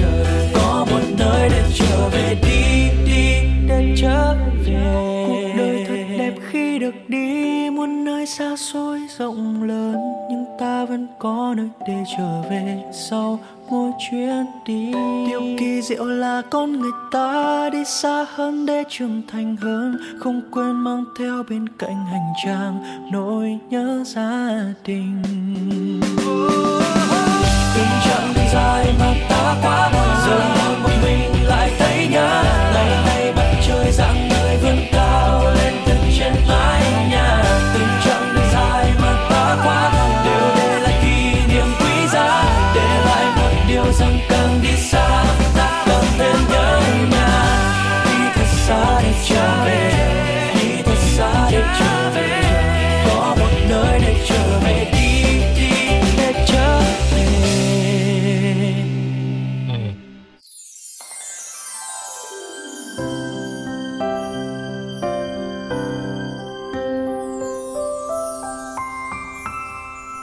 Có 0.54 0.86
một 0.90 1.00
nơi 1.18 1.48
để 1.48 1.62
trở 1.74 2.08
về, 2.08 2.36
đi 2.42 2.90
đi 3.06 3.40
để 3.68 3.94
trở 3.96 4.36
về. 4.66 5.24
Cuộc 5.26 5.58
đời 5.58 5.84
thật 5.88 6.16
đẹp 6.18 6.34
khi 6.50 6.78
được 6.78 6.94
đi, 7.08 7.70
muôn 7.70 8.04
nơi 8.04 8.26
xa 8.26 8.56
xôi 8.56 9.00
rộng 9.18 9.62
lớn, 9.62 9.96
nhưng 10.30 10.41
ta 10.58 10.84
vẫn 10.84 11.06
có 11.18 11.54
nơi 11.56 11.68
để 11.88 12.04
trở 12.16 12.42
về 12.50 12.82
sau 12.92 13.38
mỗi 13.70 13.90
chuyến 13.98 14.46
đi. 14.66 14.92
Điều 15.26 15.40
kỳ 15.58 15.82
diệu 15.82 16.04
là 16.04 16.42
con 16.50 16.80
người 16.80 16.90
ta 17.12 17.70
đi 17.72 17.84
xa 17.84 18.26
hơn 18.34 18.66
để 18.66 18.84
trưởng 18.88 19.22
thành 19.28 19.56
hơn 19.56 19.96
không 20.20 20.40
quên 20.50 20.72
mang 20.72 21.04
theo 21.18 21.42
bên 21.50 21.68
cạnh 21.78 22.04
hành 22.06 22.32
trang 22.44 22.84
nỗi 23.12 23.58
nhớ 23.70 24.04
gia 24.06 24.64
đình. 24.84 25.22
Chặng 28.04 28.32
đường 28.34 28.44
dài 28.52 28.86
mà 28.98 29.14
ta 29.28 29.56
qua 29.62 29.90
giờ 30.26 30.61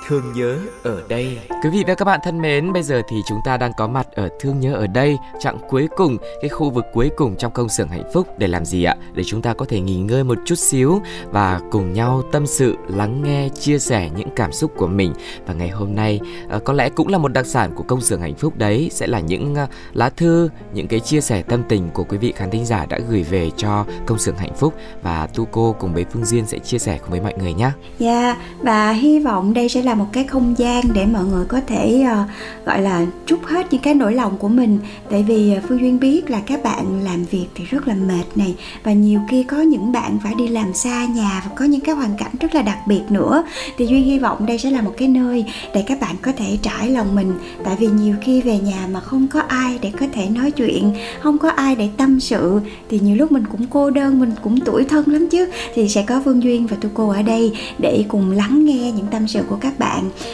Thương 0.09 0.33
nhớ 0.33 0.59
ở 0.83 1.03
đây. 1.09 1.39
Quý 1.63 1.69
vị 1.69 1.83
và 1.87 1.95
các 1.95 2.05
bạn 2.05 2.19
thân 2.23 2.41
mến, 2.41 2.73
bây 2.73 2.83
giờ 2.83 3.01
thì 3.09 3.17
chúng 3.27 3.39
ta 3.45 3.57
đang 3.57 3.71
có 3.77 3.87
mặt 3.87 4.07
ở 4.15 4.29
Thương 4.39 4.59
nhớ 4.59 4.73
ở 4.73 4.87
đây, 4.87 5.17
chặng 5.39 5.57
cuối 5.69 5.87
cùng, 5.97 6.17
cái 6.41 6.49
khu 6.49 6.69
vực 6.69 6.85
cuối 6.93 7.09
cùng 7.17 7.35
trong 7.35 7.51
công 7.51 7.69
xưởng 7.69 7.87
hạnh 7.87 8.11
phúc 8.13 8.27
để 8.37 8.47
làm 8.47 8.65
gì 8.65 8.83
ạ? 8.83 8.95
Để 9.13 9.23
chúng 9.25 9.41
ta 9.41 9.53
có 9.53 9.65
thể 9.69 9.79
nghỉ 9.79 9.95
ngơi 9.95 10.23
một 10.23 10.37
chút 10.45 10.55
xíu 10.55 11.01
và 11.31 11.59
cùng 11.71 11.93
nhau 11.93 12.21
tâm 12.31 12.47
sự, 12.47 12.75
lắng 12.87 13.23
nghe, 13.23 13.49
chia 13.49 13.79
sẻ 13.79 14.09
những 14.17 14.29
cảm 14.35 14.51
xúc 14.51 14.71
của 14.77 14.87
mình. 14.87 15.13
Và 15.45 15.53
ngày 15.53 15.69
hôm 15.69 15.95
nay 15.95 16.19
ờ, 16.49 16.59
có 16.59 16.73
lẽ 16.73 16.89
cũng 16.89 17.07
là 17.07 17.17
một 17.17 17.33
đặc 17.33 17.45
sản 17.45 17.71
của 17.75 17.83
công 17.83 18.01
xưởng 18.01 18.21
hạnh 18.21 18.35
phúc 18.35 18.57
đấy 18.57 18.89
sẽ 18.91 19.07
là 19.07 19.19
những 19.19 19.55
ờ, 19.55 19.67
lá 19.93 20.09
thư, 20.09 20.49
những 20.73 20.87
cái 20.87 20.99
chia 20.99 21.21
sẻ 21.21 21.41
tâm 21.41 21.63
tình 21.69 21.89
của 21.93 22.03
quý 22.03 22.17
vị 22.17 22.33
khán 22.35 22.49
thính 22.49 22.65
giả 22.65 22.85
đã 22.85 22.99
gửi 23.09 23.23
về 23.23 23.51
cho 23.57 23.85
công 24.05 24.19
xưởng 24.19 24.35
hạnh 24.35 24.55
phúc 24.55 24.73
và 25.01 25.27
Tu 25.35 25.45
cô 25.51 25.75
cùng 25.79 25.93
với 25.93 26.05
Phương 26.11 26.25
Duyên 26.25 26.45
sẽ 26.45 26.59
chia 26.59 26.77
sẻ 26.77 26.97
cùng 27.01 27.11
với 27.11 27.21
mọi 27.21 27.33
người 27.39 27.53
nhé. 27.53 27.71
Dạ 27.99 28.21
yeah, 28.21 28.37
và 28.59 28.91
hy 28.91 29.19
vọng 29.19 29.53
đây 29.53 29.69
sẽ 29.69 29.81
là 29.81 29.98
một 29.99 30.07
cái 30.11 30.23
không 30.23 30.55
gian 30.57 30.83
để 30.93 31.05
mọi 31.05 31.25
người 31.25 31.45
có 31.45 31.61
thể 31.67 32.05
uh, 32.11 32.65
gọi 32.65 32.81
là 32.81 33.05
trút 33.25 33.39
hết 33.43 33.67
những 33.71 33.81
cái 33.81 33.93
nỗi 33.93 34.13
lòng 34.13 34.37
của 34.37 34.47
mình. 34.47 34.79
Tại 35.11 35.23
vì 35.23 35.53
uh, 35.57 35.63
phương 35.67 35.79
duyên 35.79 35.99
biết 35.99 36.29
là 36.29 36.39
các 36.45 36.63
bạn 36.63 37.03
làm 37.03 37.25
việc 37.25 37.47
thì 37.55 37.65
rất 37.65 37.87
là 37.87 37.95
mệt 37.95 38.23
này 38.35 38.55
và 38.83 38.93
nhiều 38.93 39.19
khi 39.29 39.43
có 39.43 39.57
những 39.57 39.91
bạn 39.91 40.17
phải 40.23 40.33
đi 40.35 40.47
làm 40.47 40.73
xa 40.73 41.05
nhà 41.05 41.41
và 41.45 41.55
có 41.55 41.65
những 41.65 41.81
cái 41.81 41.95
hoàn 41.95 42.17
cảnh 42.17 42.31
rất 42.39 42.55
là 42.55 42.61
đặc 42.61 42.77
biệt 42.87 43.01
nữa. 43.09 43.43
Thì 43.77 43.85
duyên 43.85 44.03
hy 44.03 44.19
vọng 44.19 44.45
đây 44.45 44.57
sẽ 44.57 44.71
là 44.71 44.81
một 44.81 44.93
cái 44.97 45.07
nơi 45.07 45.45
để 45.73 45.83
các 45.87 45.99
bạn 45.99 46.15
có 46.21 46.31
thể 46.37 46.57
trải 46.61 46.89
lòng 46.89 47.15
mình. 47.15 47.33
Tại 47.63 47.75
vì 47.79 47.87
nhiều 47.87 48.15
khi 48.21 48.41
về 48.41 48.59
nhà 48.59 48.87
mà 48.91 48.99
không 48.99 49.27
có 49.27 49.39
ai 49.39 49.79
để 49.81 49.91
có 49.99 50.05
thể 50.13 50.29
nói 50.29 50.51
chuyện 50.51 50.93
không 51.21 51.37
có 51.37 51.49
ai 51.49 51.75
để 51.75 51.89
tâm 51.97 52.19
sự 52.19 52.59
thì 52.89 52.99
nhiều 52.99 53.15
lúc 53.15 53.31
mình 53.31 53.43
cũng 53.51 53.65
cô 53.69 53.89
đơn 53.89 54.19
mình 54.19 54.31
cũng 54.43 54.59
tuổi 54.59 54.83
thân 54.83 55.07
lắm 55.07 55.29
chứ. 55.29 55.49
Thì 55.73 55.89
sẽ 55.89 56.03
có 56.03 56.21
phương 56.25 56.43
duyên 56.43 56.67
và 56.67 56.77
tu 56.81 56.89
cô 56.93 57.09
ở 57.09 57.21
đây 57.21 57.51
để 57.77 58.05
cùng 58.07 58.31
lắng 58.31 58.65
nghe 58.65 58.91
những 58.91 59.07
tâm 59.11 59.27
sự 59.27 59.43
của 59.49 59.57
các 59.61 59.79
bạn 59.79 59.88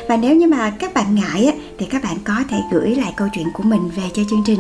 và 0.08 0.18
nếu 0.18 0.36
như 0.36 0.48
mà 0.48 0.70
các 0.70 0.94
bạn 0.94 1.16
ngại 1.16 1.46
á, 1.46 1.54
thì 1.78 1.86
các 1.86 2.04
bạn 2.04 2.18
có 2.24 2.36
thể 2.50 2.58
gửi 2.72 2.96
lại 2.96 3.14
câu 3.18 3.28
chuyện 3.34 3.48
của 3.54 3.64
mình 3.64 3.90
về 3.96 4.04
cho 4.14 4.24
chương 4.30 4.44
trình. 4.46 4.60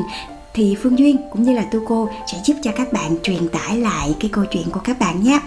Thì 0.54 0.76
Phương 0.82 1.00
Duyên 1.00 1.18
cũng 1.32 1.44
như 1.44 1.54
là 1.54 1.64
Tu 1.72 1.80
Cô 1.86 2.10
sẽ 2.32 2.38
giúp 2.46 2.54
cho 2.64 2.72
các 2.76 2.94
bạn 2.94 3.18
truyền 3.24 3.50
tải 3.50 3.78
lại 3.78 4.16
cái 4.20 4.30
câu 4.34 4.46
chuyện 4.52 4.64
của 4.72 4.80
các 4.80 5.00
bạn 5.00 5.24
nhé. 5.24 5.40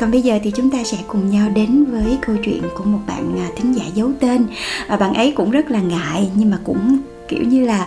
Còn 0.00 0.10
bây 0.10 0.22
giờ 0.22 0.38
thì 0.42 0.50
chúng 0.50 0.70
ta 0.70 0.78
sẽ 0.84 0.96
cùng 1.06 1.30
nhau 1.30 1.48
đến 1.48 1.84
với 1.84 2.18
câu 2.26 2.36
chuyện 2.44 2.62
của 2.76 2.84
một 2.84 2.98
bạn 3.06 3.36
à, 3.38 3.48
thính 3.56 3.72
giả 3.72 3.84
giấu 3.94 4.10
tên. 4.20 4.46
Và 4.88 4.96
bạn 4.96 5.14
ấy 5.14 5.32
cũng 5.32 5.50
rất 5.50 5.70
là 5.70 5.80
ngại 5.80 6.30
nhưng 6.34 6.50
mà 6.50 6.58
cũng 6.64 6.98
kiểu 7.28 7.42
như 7.42 7.66
là 7.66 7.86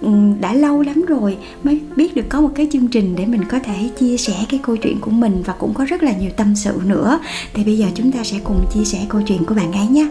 ừ, 0.00 0.08
đã 0.40 0.54
lâu 0.54 0.82
lắm 0.82 1.04
rồi 1.08 1.36
mới 1.62 1.80
biết 1.96 2.14
được 2.14 2.24
có 2.28 2.40
một 2.40 2.50
cái 2.54 2.68
chương 2.72 2.88
trình 2.88 3.16
để 3.16 3.26
mình 3.26 3.44
có 3.44 3.58
thể 3.58 3.90
chia 3.98 4.16
sẻ 4.16 4.34
cái 4.48 4.60
câu 4.62 4.76
chuyện 4.76 5.00
của 5.00 5.10
mình 5.10 5.42
và 5.46 5.52
cũng 5.58 5.74
có 5.74 5.84
rất 5.84 6.02
là 6.02 6.12
nhiều 6.12 6.30
tâm 6.36 6.56
sự 6.56 6.80
nữa. 6.84 7.18
Thì 7.54 7.64
bây 7.64 7.78
giờ 7.78 7.86
chúng 7.94 8.12
ta 8.12 8.24
sẽ 8.24 8.36
cùng 8.44 8.66
chia 8.74 8.84
sẻ 8.84 8.98
câu 9.08 9.22
chuyện 9.26 9.44
của 9.44 9.54
bạn 9.54 9.72
ấy 9.72 9.86
nhé. 9.86 10.08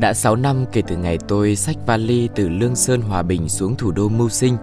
Đã 0.00 0.14
6 0.14 0.36
năm 0.36 0.64
kể 0.72 0.82
từ 0.86 0.96
ngày 0.96 1.18
tôi 1.28 1.56
xách 1.56 1.76
vali 1.86 2.28
từ 2.34 2.48
Lương 2.48 2.76
Sơn 2.76 3.00
Hòa 3.00 3.22
Bình 3.22 3.48
xuống 3.48 3.76
thủ 3.76 3.92
đô 3.92 4.08
mưu 4.08 4.28
sinh, 4.28 4.56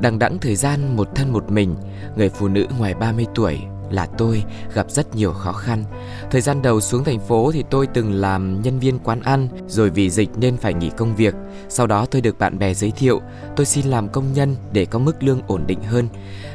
đằng 0.00 0.18
đẵng 0.18 0.38
thời 0.38 0.56
gian 0.56 0.96
một 0.96 1.08
thân 1.14 1.32
một 1.32 1.50
mình, 1.50 1.76
người 2.16 2.28
phụ 2.28 2.48
nữ 2.48 2.66
ngoài 2.78 2.94
30 2.94 3.26
tuổi 3.34 3.58
là 3.90 4.06
tôi 4.06 4.44
gặp 4.74 4.90
rất 4.90 5.14
nhiều 5.16 5.32
khó 5.32 5.52
khăn. 5.52 5.84
Thời 6.30 6.40
gian 6.40 6.62
đầu 6.62 6.80
xuống 6.80 7.04
thành 7.04 7.20
phố 7.20 7.52
thì 7.52 7.64
tôi 7.70 7.86
từng 7.86 8.12
làm 8.12 8.62
nhân 8.62 8.78
viên 8.78 8.98
quán 8.98 9.20
ăn, 9.20 9.48
rồi 9.66 9.90
vì 9.90 10.10
dịch 10.10 10.30
nên 10.36 10.56
phải 10.56 10.74
nghỉ 10.74 10.90
công 10.96 11.16
việc. 11.16 11.34
Sau 11.68 11.86
đó 11.86 12.06
tôi 12.10 12.22
được 12.22 12.38
bạn 12.38 12.58
bè 12.58 12.74
giới 12.74 12.90
thiệu, 12.90 13.20
tôi 13.56 13.66
xin 13.66 13.86
làm 13.86 14.08
công 14.08 14.32
nhân 14.32 14.56
để 14.72 14.84
có 14.84 14.98
mức 14.98 15.22
lương 15.22 15.40
ổn 15.46 15.64
định 15.66 15.82
hơn. 15.82 16.08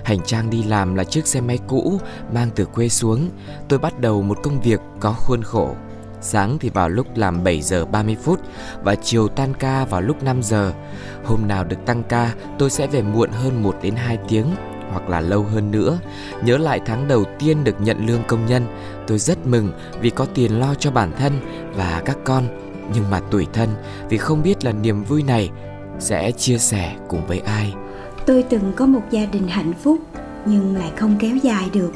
Hành 0.04 0.20
trang 0.26 0.50
đi 0.50 0.64
làm 0.64 0.96
là 0.96 1.04
chiếc 1.04 1.28
xe 1.28 1.42
máy 1.42 1.60
cũ 1.68 2.00
mang 2.34 2.50
từ 2.56 2.66
quê 2.66 2.90
xuống. 2.90 3.30
Tôi 3.70 3.80
bắt 3.80 4.00
đầu 4.00 4.22
một 4.22 4.38
công 4.44 4.62
việc 4.62 4.80
có 5.00 5.14
khuôn 5.14 5.44
khổ. 5.44 5.76
Sáng 6.24 6.58
thì 6.60 6.70
vào 6.70 6.90
lúc 6.90 7.08
làm 7.16 7.44
7 7.44 7.62
giờ 7.62 7.86
30 7.86 8.18
phút 8.24 8.40
và 8.84 8.96
chiều 8.96 9.28
tan 9.28 9.54
ca 9.54 9.86
vào 9.86 10.02
lúc 10.02 10.24
5 10.24 10.44
giờ. 10.44 10.74
Hôm 11.24 11.48
nào 11.48 11.64
được 11.64 11.86
tăng 11.86 12.04
ca, 12.04 12.34
tôi 12.60 12.70
sẽ 12.70 12.88
về 12.88 13.02
muộn 13.02 13.30
hơn 13.32 13.64
1 13.64 13.76
đến 13.82 13.96
2 13.96 14.18
tiếng 14.28 14.46
hoặc 14.92 15.10
là 15.10 15.20
lâu 15.20 15.44
hơn 15.44 15.72
nữa. 15.72 16.00
Nhớ 16.46 16.58
lại 16.58 16.82
tháng 16.86 17.08
đầu 17.08 17.24
tiên 17.40 17.64
được 17.64 17.82
nhận 17.82 18.06
lương 18.06 18.24
công 18.28 18.46
nhân, 18.46 18.66
tôi 19.08 19.20
rất 19.20 19.48
mừng 19.48 19.72
vì 20.02 20.10
có 20.10 20.26
tiền 20.26 20.60
lo 20.60 20.76
cho 20.76 20.92
bản 20.92 21.12
thân 21.18 21.34
và 21.76 22.02
các 22.06 22.18
con, 22.24 22.44
nhưng 22.94 23.10
mà 23.10 23.20
tủi 23.20 23.48
thân 23.54 23.70
vì 24.10 24.18
không 24.18 24.44
biết 24.44 24.66
là 24.66 24.72
niềm 24.72 25.04
vui 25.04 25.24
này 25.24 25.52
sẽ 26.00 26.32
chia 26.32 26.58
sẻ 26.58 26.96
cùng 27.08 27.28
với 27.28 27.40
ai. 27.40 27.74
Tôi 28.26 28.44
từng 28.44 28.74
có 28.76 28.86
một 28.86 29.02
gia 29.12 29.26
đình 29.26 29.48
hạnh 29.48 29.74
phúc 29.84 29.98
nhưng 30.46 30.76
lại 30.76 30.92
không 30.96 31.16
kéo 31.20 31.36
dài 31.44 31.70
được. 31.74 31.92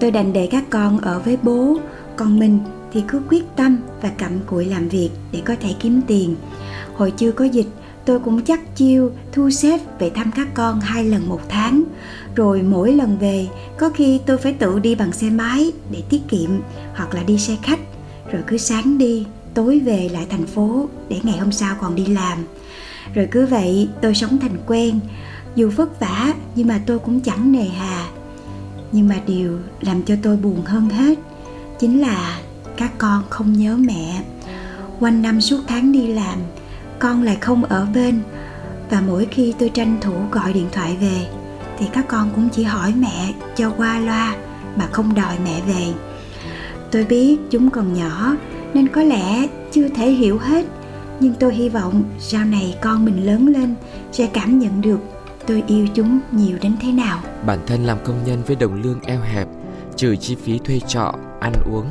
Tôi 0.00 0.10
đành 0.10 0.32
để 0.32 0.48
các 0.50 0.64
con 0.70 0.98
ở 0.98 1.18
với 1.18 1.38
bố, 1.42 1.76
còn 2.16 2.38
mình 2.38 2.60
thì 2.94 3.02
cứ 3.08 3.20
quyết 3.30 3.44
tâm 3.56 3.78
và 4.02 4.08
cặm 4.08 4.32
cụi 4.46 4.64
làm 4.64 4.88
việc 4.88 5.10
để 5.32 5.42
có 5.44 5.54
thể 5.60 5.74
kiếm 5.80 6.00
tiền. 6.06 6.36
Hồi 6.96 7.10
chưa 7.10 7.32
có 7.32 7.44
dịch, 7.44 7.66
tôi 8.04 8.18
cũng 8.18 8.44
chắc 8.44 8.76
chiêu 8.76 9.10
thu 9.32 9.50
xếp 9.50 9.80
về 9.98 10.10
thăm 10.10 10.30
các 10.36 10.48
con 10.54 10.80
hai 10.80 11.04
lần 11.04 11.28
một 11.28 11.40
tháng. 11.48 11.84
Rồi 12.36 12.62
mỗi 12.62 12.92
lần 12.92 13.18
về 13.18 13.46
có 13.78 13.90
khi 13.90 14.20
tôi 14.26 14.38
phải 14.38 14.52
tự 14.52 14.78
đi 14.78 14.94
bằng 14.94 15.12
xe 15.12 15.30
máy 15.30 15.72
để 15.90 16.02
tiết 16.08 16.20
kiệm 16.28 16.50
hoặc 16.94 17.14
là 17.14 17.22
đi 17.22 17.38
xe 17.38 17.56
khách. 17.62 17.80
Rồi 18.32 18.42
cứ 18.46 18.58
sáng 18.58 18.98
đi 18.98 19.26
tối 19.54 19.78
về 19.78 20.08
lại 20.12 20.26
thành 20.30 20.46
phố 20.46 20.88
để 21.08 21.20
ngày 21.22 21.38
hôm 21.38 21.52
sau 21.52 21.76
còn 21.80 21.94
đi 21.94 22.06
làm. 22.06 22.38
Rồi 23.14 23.28
cứ 23.30 23.46
vậy 23.46 23.88
tôi 24.02 24.14
sống 24.14 24.38
thành 24.38 24.56
quen. 24.66 25.00
Dù 25.54 25.70
vất 25.76 26.00
vả 26.00 26.34
nhưng 26.54 26.68
mà 26.68 26.80
tôi 26.86 26.98
cũng 26.98 27.20
chẳng 27.20 27.52
nề 27.52 27.64
hà. 27.64 28.06
Nhưng 28.92 29.08
mà 29.08 29.20
điều 29.26 29.58
làm 29.80 30.02
cho 30.02 30.14
tôi 30.22 30.36
buồn 30.36 30.62
hơn 30.64 30.88
hết 30.88 31.18
chính 31.78 32.00
là 32.00 32.40
các 32.76 32.92
con 32.98 33.22
không 33.30 33.52
nhớ 33.52 33.76
mẹ. 33.76 34.22
Quanh 35.00 35.22
năm 35.22 35.40
suốt 35.40 35.60
tháng 35.66 35.92
đi 35.92 36.06
làm, 36.06 36.38
con 36.98 37.22
lại 37.22 37.36
không 37.40 37.64
ở 37.64 37.86
bên. 37.94 38.20
Và 38.90 39.00
mỗi 39.00 39.26
khi 39.30 39.54
tôi 39.58 39.68
tranh 39.68 39.98
thủ 40.00 40.12
gọi 40.30 40.52
điện 40.52 40.68
thoại 40.72 40.96
về, 41.00 41.26
thì 41.78 41.86
các 41.92 42.08
con 42.08 42.30
cũng 42.34 42.48
chỉ 42.48 42.62
hỏi 42.62 42.92
mẹ 42.96 43.32
cho 43.56 43.70
qua 43.76 43.98
loa 43.98 44.36
mà 44.76 44.86
không 44.92 45.14
đòi 45.14 45.38
mẹ 45.44 45.60
về. 45.66 45.86
Tôi 46.90 47.04
biết 47.04 47.36
chúng 47.50 47.70
còn 47.70 47.94
nhỏ 47.94 48.36
nên 48.74 48.88
có 48.88 49.02
lẽ 49.02 49.48
chưa 49.72 49.88
thể 49.88 50.10
hiểu 50.10 50.38
hết, 50.38 50.66
nhưng 51.20 51.34
tôi 51.34 51.54
hy 51.54 51.68
vọng 51.68 52.02
sau 52.18 52.44
này 52.44 52.78
con 52.82 53.04
mình 53.04 53.26
lớn 53.26 53.46
lên 53.46 53.74
sẽ 54.12 54.26
cảm 54.26 54.58
nhận 54.58 54.80
được 54.80 54.98
tôi 55.46 55.62
yêu 55.66 55.86
chúng 55.94 56.20
nhiều 56.30 56.58
đến 56.62 56.72
thế 56.82 56.92
nào. 56.92 57.20
Bản 57.46 57.58
thân 57.66 57.84
làm 57.84 57.98
công 58.04 58.24
nhân 58.24 58.42
với 58.46 58.56
đồng 58.56 58.82
lương 58.82 59.00
eo 59.00 59.20
hẹp, 59.20 59.48
trừ 59.96 60.16
chi 60.16 60.36
phí 60.44 60.58
thuê 60.58 60.80
trọ, 60.88 61.14
ăn 61.40 61.52
uống 61.72 61.86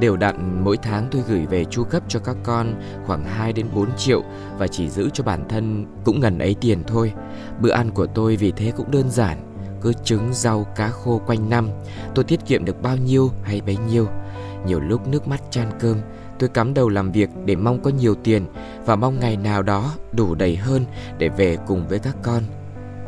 Đều 0.00 0.16
đặn 0.16 0.64
mỗi 0.64 0.76
tháng 0.76 1.08
tôi 1.10 1.22
gửi 1.28 1.46
về 1.46 1.64
chu 1.64 1.84
cấp 1.84 2.02
cho 2.08 2.20
các 2.20 2.36
con 2.42 2.74
khoảng 3.06 3.24
2 3.24 3.52
đến 3.52 3.66
4 3.74 3.96
triệu 3.96 4.22
và 4.58 4.66
chỉ 4.66 4.90
giữ 4.90 5.10
cho 5.12 5.24
bản 5.24 5.48
thân 5.48 5.86
cũng 6.04 6.20
ngần 6.20 6.38
ấy 6.38 6.56
tiền 6.60 6.82
thôi. 6.86 7.12
Bữa 7.60 7.70
ăn 7.70 7.90
của 7.90 8.06
tôi 8.06 8.36
vì 8.36 8.52
thế 8.52 8.72
cũng 8.76 8.90
đơn 8.90 9.10
giản, 9.10 9.38
cứ 9.82 9.92
trứng, 10.04 10.28
rau, 10.32 10.64
cá 10.64 10.88
khô 10.88 11.20
quanh 11.26 11.50
năm. 11.50 11.68
Tôi 12.14 12.24
tiết 12.24 12.46
kiệm 12.46 12.64
được 12.64 12.82
bao 12.82 12.96
nhiêu 12.96 13.30
hay 13.42 13.60
bấy 13.60 13.76
nhiêu. 13.76 14.08
Nhiều 14.66 14.80
lúc 14.80 15.08
nước 15.08 15.28
mắt 15.28 15.40
chan 15.50 15.70
cơm, 15.80 15.96
tôi 16.38 16.48
cắm 16.48 16.74
đầu 16.74 16.88
làm 16.88 17.12
việc 17.12 17.30
để 17.44 17.56
mong 17.56 17.82
có 17.82 17.90
nhiều 17.90 18.14
tiền 18.14 18.46
và 18.86 18.96
mong 18.96 19.20
ngày 19.20 19.36
nào 19.36 19.62
đó 19.62 19.92
đủ 20.12 20.34
đầy 20.34 20.56
hơn 20.56 20.84
để 21.18 21.28
về 21.28 21.58
cùng 21.66 21.88
với 21.88 21.98
các 21.98 22.16
con. 22.22 22.42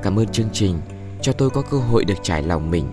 Cảm 0.03 0.18
ơn 0.18 0.29
chương 0.29 0.48
trình 0.53 0.81
cho 1.22 1.33
tôi 1.33 1.51
có 1.51 1.62
cơ 1.62 1.79
hội 1.79 2.05
được 2.05 2.18
trải 2.22 2.42
lòng 2.42 2.70
mình 2.70 2.85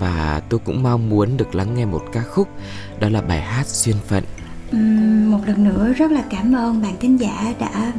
và 0.00 0.42
tôi 0.48 0.60
cũng 0.64 0.82
mong 0.82 1.08
muốn 1.08 1.36
được 1.36 1.54
lắng 1.54 1.74
nghe 1.74 1.84
một 1.84 2.02
ca 2.12 2.22
khúc, 2.22 2.48
đó 2.98 3.08
là 3.08 3.20
bài 3.20 3.40
hát 3.40 3.66
duyên 3.66 3.96
phận 4.06 4.24
một 5.26 5.38
lần 5.46 5.64
nữa 5.64 5.92
rất 5.96 6.12
là 6.12 6.22
cảm 6.30 6.52
ơn 6.54 6.82
bạn 6.82 6.94
thính 7.00 7.20
giả 7.20 7.54
đã 7.60 7.92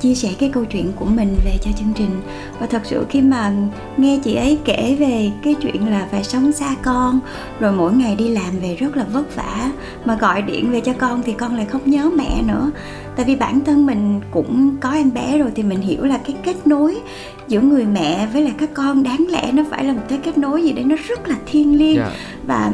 chia 0.00 0.14
sẻ 0.14 0.28
cái 0.38 0.50
câu 0.52 0.64
chuyện 0.64 0.92
của 0.96 1.04
mình 1.04 1.36
về 1.44 1.58
cho 1.62 1.70
chương 1.78 1.92
trình 1.94 2.20
và 2.58 2.66
thật 2.66 2.82
sự 2.84 3.06
khi 3.10 3.20
mà 3.20 3.52
nghe 3.96 4.20
chị 4.24 4.34
ấy 4.34 4.58
kể 4.64 4.96
về 5.00 5.30
cái 5.42 5.54
chuyện 5.54 5.90
là 5.90 6.08
phải 6.10 6.24
sống 6.24 6.52
xa 6.52 6.74
con 6.82 7.20
rồi 7.60 7.72
mỗi 7.72 7.92
ngày 7.92 8.16
đi 8.16 8.28
làm 8.28 8.58
về 8.62 8.76
rất 8.76 8.96
là 8.96 9.04
vất 9.12 9.36
vả 9.36 9.70
mà 10.04 10.16
gọi 10.20 10.42
điện 10.42 10.72
về 10.72 10.80
cho 10.80 10.92
con 10.92 11.22
thì 11.22 11.32
con 11.32 11.56
lại 11.56 11.66
không 11.66 11.82
nhớ 11.84 12.10
mẹ 12.16 12.42
nữa 12.46 12.70
tại 13.16 13.24
vì 13.24 13.36
bản 13.36 13.60
thân 13.64 13.86
mình 13.86 14.20
cũng 14.30 14.76
có 14.80 14.90
em 14.90 15.14
bé 15.14 15.38
rồi 15.38 15.50
thì 15.54 15.62
mình 15.62 15.80
hiểu 15.80 16.04
là 16.04 16.18
cái 16.18 16.36
kết 16.44 16.66
nối 16.66 17.00
giữa 17.48 17.60
người 17.60 17.84
mẹ 17.84 18.28
với 18.32 18.42
lại 18.42 18.52
các 18.58 18.70
con 18.74 19.02
đáng 19.02 19.26
lẽ 19.30 19.52
nó 19.52 19.62
phải 19.70 19.84
là 19.84 19.92
một 19.92 20.02
cái 20.08 20.18
kết 20.22 20.38
nối 20.38 20.62
gì 20.62 20.72
đấy 20.72 20.84
nó 20.84 20.96
rất 21.08 21.28
là 21.28 21.36
thiêng 21.46 21.78
liêng 21.78 21.96
yeah. 21.96 22.12
Dạ. 22.12 22.18
và 22.46 22.72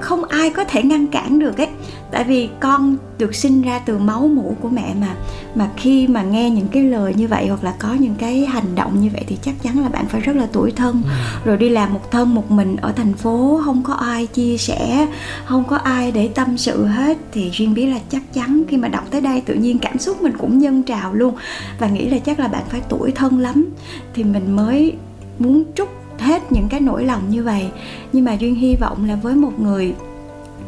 không 0.00 0.24
ai 0.24 0.50
có 0.50 0.64
thể 0.64 0.82
ngăn 0.82 1.06
cản 1.06 1.38
được 1.38 1.58
ấy 1.58 1.68
tại 2.12 2.24
vì 2.24 2.48
con 2.60 2.96
được 3.18 3.34
sinh 3.34 3.62
ra 3.62 3.78
từ 3.78 3.98
máu 3.98 4.28
mủ 4.28 4.56
của 4.60 4.68
mẹ 4.68 4.94
mà 5.00 5.14
mà 5.54 5.70
khi 5.76 6.06
mà 6.06 6.22
nghe 6.22 6.50
những 6.50 6.68
cái 6.68 6.82
lời 6.82 7.14
như 7.16 7.28
vậy 7.28 7.48
hoặc 7.48 7.64
là 7.64 7.74
có 7.78 7.94
những 7.94 8.14
cái 8.18 8.46
hành 8.46 8.74
động 8.74 9.00
như 9.00 9.10
vậy 9.12 9.24
thì 9.26 9.38
chắc 9.42 9.54
chắn 9.62 9.78
là 9.82 9.88
bạn 9.88 10.06
phải 10.06 10.20
rất 10.20 10.36
là 10.36 10.48
tuổi 10.52 10.70
thân. 10.70 11.02
Ừ. 11.04 11.10
rồi 11.44 11.56
đi 11.56 11.68
làm 11.68 11.94
một 11.94 12.10
thân 12.10 12.34
một 12.34 12.50
mình 12.50 12.76
ở 12.76 12.92
thành 12.92 13.12
phố 13.12 13.60
không 13.64 13.82
có 13.82 13.94
ai 13.94 14.26
chia 14.26 14.56
sẻ 14.56 15.06
không 15.44 15.64
có 15.64 15.76
ai 15.76 16.12
để 16.12 16.28
tâm 16.28 16.58
sự 16.58 16.86
hết 16.86 17.18
thì 17.32 17.50
duyên 17.52 17.74
biết 17.74 17.86
là 17.86 17.98
chắc 18.08 18.22
chắn 18.32 18.62
khi 18.68 18.76
mà 18.76 18.88
đọc 18.88 19.04
tới 19.10 19.20
đây 19.20 19.40
tự 19.40 19.54
nhiên 19.54 19.78
cảm 19.78 19.98
xúc 19.98 20.22
mình 20.22 20.32
cũng 20.38 20.58
nhân 20.58 20.82
trào 20.82 21.14
luôn. 21.14 21.34
Và 21.78 21.88
nghĩ 21.88 22.08
là 22.08 22.18
chắc 22.18 22.40
là 22.40 22.48
bạn 22.48 22.62
phải 22.68 22.80
tuổi 22.88 23.10
thân 23.10 23.38
lắm 23.38 23.68
thì 24.14 24.24
mình 24.24 24.56
mới 24.56 24.92
muốn 25.38 25.64
trút 25.74 25.88
hết 26.18 26.52
những 26.52 26.68
cái 26.68 26.80
nỗi 26.80 27.04
lòng 27.04 27.22
như 27.30 27.42
vậy. 27.42 27.66
Nhưng 28.12 28.24
mà 28.24 28.32
duyên 28.32 28.54
hy 28.54 28.76
vọng 28.76 29.04
là 29.08 29.16
với 29.16 29.34
một 29.34 29.60
người 29.60 29.94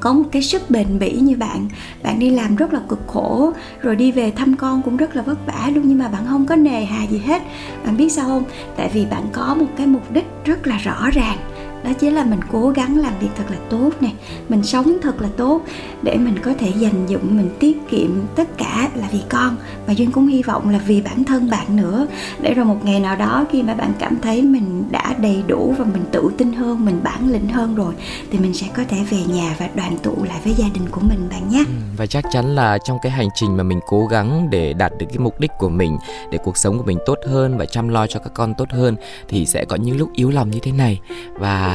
có 0.05 0.13
một 0.13 0.25
cái 0.33 0.43
sức 0.43 0.71
bền 0.71 0.99
bỉ 0.99 1.11
như 1.11 1.37
bạn. 1.37 1.69
Bạn 2.03 2.19
đi 2.19 2.31
làm 2.31 2.57
rất 2.57 2.73
là 2.73 2.81
cực 2.89 3.01
khổ, 3.07 3.53
rồi 3.81 3.97
đi 3.97 4.13
về 4.13 4.31
thăm 4.31 4.57
con 4.57 4.83
cũng 4.83 4.97
rất 4.97 5.17
là 5.17 5.23
vất 5.23 5.47
vả 5.47 5.71
luôn, 5.75 5.85
nhưng 5.87 5.99
mà 5.99 6.09
bạn 6.09 6.23
không 6.29 6.47
có 6.47 6.57
nề 6.57 6.85
hà 6.85 7.07
gì 7.07 7.19
hết. 7.19 7.43
Bạn 7.85 7.97
biết 7.97 8.13
sao 8.13 8.27
không? 8.27 8.45
Tại 8.77 8.91
vì 8.95 9.07
bạn 9.07 9.23
có 9.33 9.55
một 9.55 9.67
cái 9.77 9.87
mục 9.87 10.13
đích 10.13 10.27
rất 10.45 10.67
là 10.67 10.79
rõ 10.79 11.11
ràng 11.13 11.39
đó 11.85 11.93
chính 11.93 12.15
là 12.15 12.25
mình 12.25 12.41
cố 12.53 12.69
gắng 12.69 12.99
làm 12.99 13.13
việc 13.21 13.29
thật 13.37 13.45
là 13.51 13.57
tốt 13.71 13.91
nè, 14.01 14.11
mình 14.49 14.63
sống 14.63 14.97
thật 15.03 15.23
là 15.23 15.29
tốt 15.37 15.61
để 16.03 16.17
mình 16.17 16.39
có 16.43 16.53
thể 16.59 16.73
dành 16.79 17.07
dụng, 17.07 17.37
mình 17.37 17.51
tiết 17.59 17.89
kiệm 17.89 18.11
tất 18.37 18.59
cả 18.59 18.91
là 18.95 19.09
vì 19.13 19.21
con. 19.29 19.57
Và 19.87 19.93
duyên 19.93 20.11
cũng 20.11 20.27
hy 20.27 20.43
vọng 20.43 20.69
là 20.69 20.81
vì 20.87 21.01
bản 21.01 21.25
thân 21.25 21.51
bạn 21.51 21.77
nữa, 21.77 22.07
để 22.41 22.55
rồi 22.55 22.65
một 22.65 22.85
ngày 22.85 23.01
nào 23.01 23.17
đó 23.17 23.45
khi 23.51 23.63
mà 23.63 23.75
bạn 23.75 23.93
cảm 23.99 24.17
thấy 24.23 24.43
mình 24.43 24.85
đã 24.91 25.15
đầy 25.19 25.43
đủ 25.47 25.75
và 25.79 25.85
mình 25.85 26.05
tự 26.13 26.31
tin 26.39 26.53
hơn, 26.53 26.85
mình 26.85 27.01
bản 27.03 27.33
lĩnh 27.33 27.49
hơn 27.49 27.75
rồi, 27.75 27.95
thì 28.31 28.39
mình 28.39 28.55
sẽ 28.55 28.67
có 28.77 28.83
thể 28.89 28.99
về 29.11 29.19
nhà 29.29 29.57
và 29.59 29.69
đoàn 29.75 29.99
tụ 30.03 30.17
lại 30.25 30.41
với 30.45 30.55
gia 30.55 30.67
đình 30.75 30.89
của 30.91 31.01
mình 31.01 31.29
bạn 31.31 31.49
nhé. 31.49 31.65
Ừ, 31.67 31.73
và 31.97 32.07
chắc 32.07 32.25
chắn 32.33 32.55
là 32.55 32.79
trong 32.85 32.99
cái 33.03 33.13
hành 33.13 33.29
trình 33.35 33.57
mà 33.57 33.63
mình 33.63 33.81
cố 33.87 34.07
gắng 34.07 34.51
để 34.51 34.73
đạt 34.73 34.93
được 34.99 35.07
cái 35.09 35.19
mục 35.19 35.41
đích 35.41 35.51
của 35.59 35.69
mình, 35.69 35.99
để 36.31 36.39
cuộc 36.45 36.57
sống 36.57 36.79
của 36.79 36.85
mình 36.85 36.99
tốt 37.07 37.19
hơn 37.29 37.59
và 37.59 37.67
chăm 37.67 37.89
lo 37.89 38.07
cho 38.07 38.21
các 38.21 38.35
con 38.35 38.55
tốt 38.59 38.69
hơn, 38.71 38.97
thì 39.29 39.47
sẽ 39.47 39.65
có 39.65 39.77
những 39.77 39.97
lúc 39.97 40.09
yếu 40.15 40.31
lòng 40.31 40.51
như 40.51 40.59
thế 40.63 40.73
này. 40.73 41.01
Và 41.39 41.74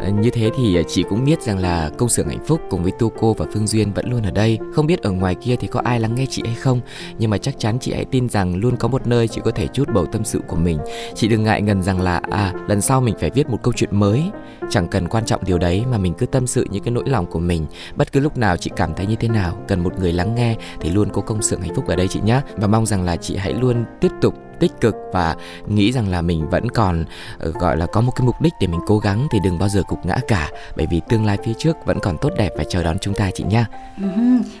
Ờ, 0.00 0.10
như 0.10 0.30
thế 0.30 0.50
thì 0.56 0.76
ờ, 0.76 0.82
chị 0.88 1.04
cũng 1.08 1.24
biết 1.24 1.42
rằng 1.42 1.58
là 1.58 1.90
công 1.98 2.08
xưởng 2.08 2.28
hạnh 2.28 2.44
phúc 2.46 2.60
cùng 2.70 2.82
với 2.82 2.92
tu 2.98 3.12
cô 3.20 3.34
và 3.34 3.46
phương 3.54 3.66
duyên 3.66 3.92
vẫn 3.92 4.10
luôn 4.10 4.22
ở 4.22 4.30
đây. 4.30 4.58
Không 4.74 4.86
biết 4.86 5.02
ở 5.02 5.10
ngoài 5.10 5.34
kia 5.34 5.56
thì 5.56 5.66
có 5.68 5.80
ai 5.84 6.00
lắng 6.00 6.14
nghe 6.14 6.26
chị 6.30 6.42
hay 6.46 6.54
không? 6.54 6.80
Nhưng 7.18 7.30
mà 7.30 7.38
chắc 7.38 7.58
chắn 7.58 7.78
chị 7.80 7.92
hãy 7.92 8.04
tin 8.04 8.28
rằng 8.28 8.56
luôn 8.56 8.76
có 8.76 8.88
một 8.88 9.06
nơi 9.06 9.28
chị 9.28 9.40
có 9.44 9.50
thể 9.50 9.66
chút 9.66 9.88
bầu 9.94 10.06
tâm 10.06 10.24
sự 10.24 10.40
của 10.46 10.56
mình. 10.56 10.78
Chị 11.14 11.28
đừng 11.28 11.44
ngại 11.44 11.62
ngần 11.62 11.82
rằng 11.82 12.00
là 12.00 12.20
à 12.30 12.52
lần 12.68 12.80
sau 12.80 13.00
mình 13.00 13.14
phải 13.20 13.30
viết 13.30 13.48
một 13.48 13.62
câu 13.62 13.72
chuyện 13.76 13.98
mới. 13.98 14.22
Chẳng 14.70 14.88
cần 14.88 15.08
quan 15.08 15.24
trọng 15.24 15.44
điều 15.44 15.58
đấy 15.58 15.84
mà 15.90 15.98
mình 15.98 16.14
cứ 16.18 16.26
tâm 16.26 16.46
sự 16.46 16.66
những 16.70 16.82
cái 16.82 16.92
nỗi 16.92 17.04
lòng 17.06 17.26
của 17.26 17.38
mình. 17.38 17.66
Bất 17.96 18.12
cứ 18.12 18.20
lúc 18.20 18.38
nào 18.38 18.56
chị 18.56 18.70
cảm 18.76 18.94
thấy 18.94 19.06
như 19.06 19.16
thế 19.20 19.28
nào, 19.28 19.64
cần 19.68 19.80
một 19.80 19.98
người 19.98 20.12
lắng 20.12 20.34
nghe 20.34 20.56
thì 20.80 20.90
luôn 20.90 21.10
có 21.12 21.22
công 21.22 21.42
xưởng 21.42 21.60
hạnh 21.60 21.74
phúc 21.74 21.86
ở 21.86 21.96
đây 21.96 22.08
chị 22.08 22.20
nhé 22.24 22.40
và 22.56 22.66
mong 22.66 22.86
rằng 22.86 23.02
là 23.02 23.16
chị 23.16 23.36
hãy 23.36 23.54
luôn 23.54 23.84
tiếp 24.00 24.10
tục 24.20 24.34
tích 24.60 24.72
cực 24.80 24.94
và 25.12 25.36
nghĩ 25.66 25.92
rằng 25.92 26.08
là 26.08 26.22
mình 26.22 26.48
vẫn 26.48 26.68
còn 26.68 27.04
ờ, 27.38 27.50
gọi 27.50 27.76
là, 27.76 27.86
có 27.86 28.00
một 28.00 28.12
cái 28.16 28.26
mục 28.26 28.40
đích 28.40 28.52
để 28.60 28.66
mình 28.66 28.80
cố 28.86 28.98
gắng 28.98 29.26
thì 29.30 29.38
đừng 29.44 29.58
bao 29.58 29.68
giờ 29.68 29.82
gục 29.88 30.06
ngã 30.06 30.16
cả. 30.28 30.48
Bởi 30.76 30.86
vì 30.90 31.00
tương 31.08 31.24
lai 31.26 31.38
phía 31.44 31.52
trước 31.58 31.76
vẫn 31.86 31.98
còn 32.00 32.16
tốt 32.20 32.30
đẹp 32.36 32.50
và 32.56 32.64
chờ 32.68 32.82
đón 32.82 32.98
chúng 32.98 33.14
ta 33.14 33.30
chị 33.34 33.44
nha. 33.44 33.66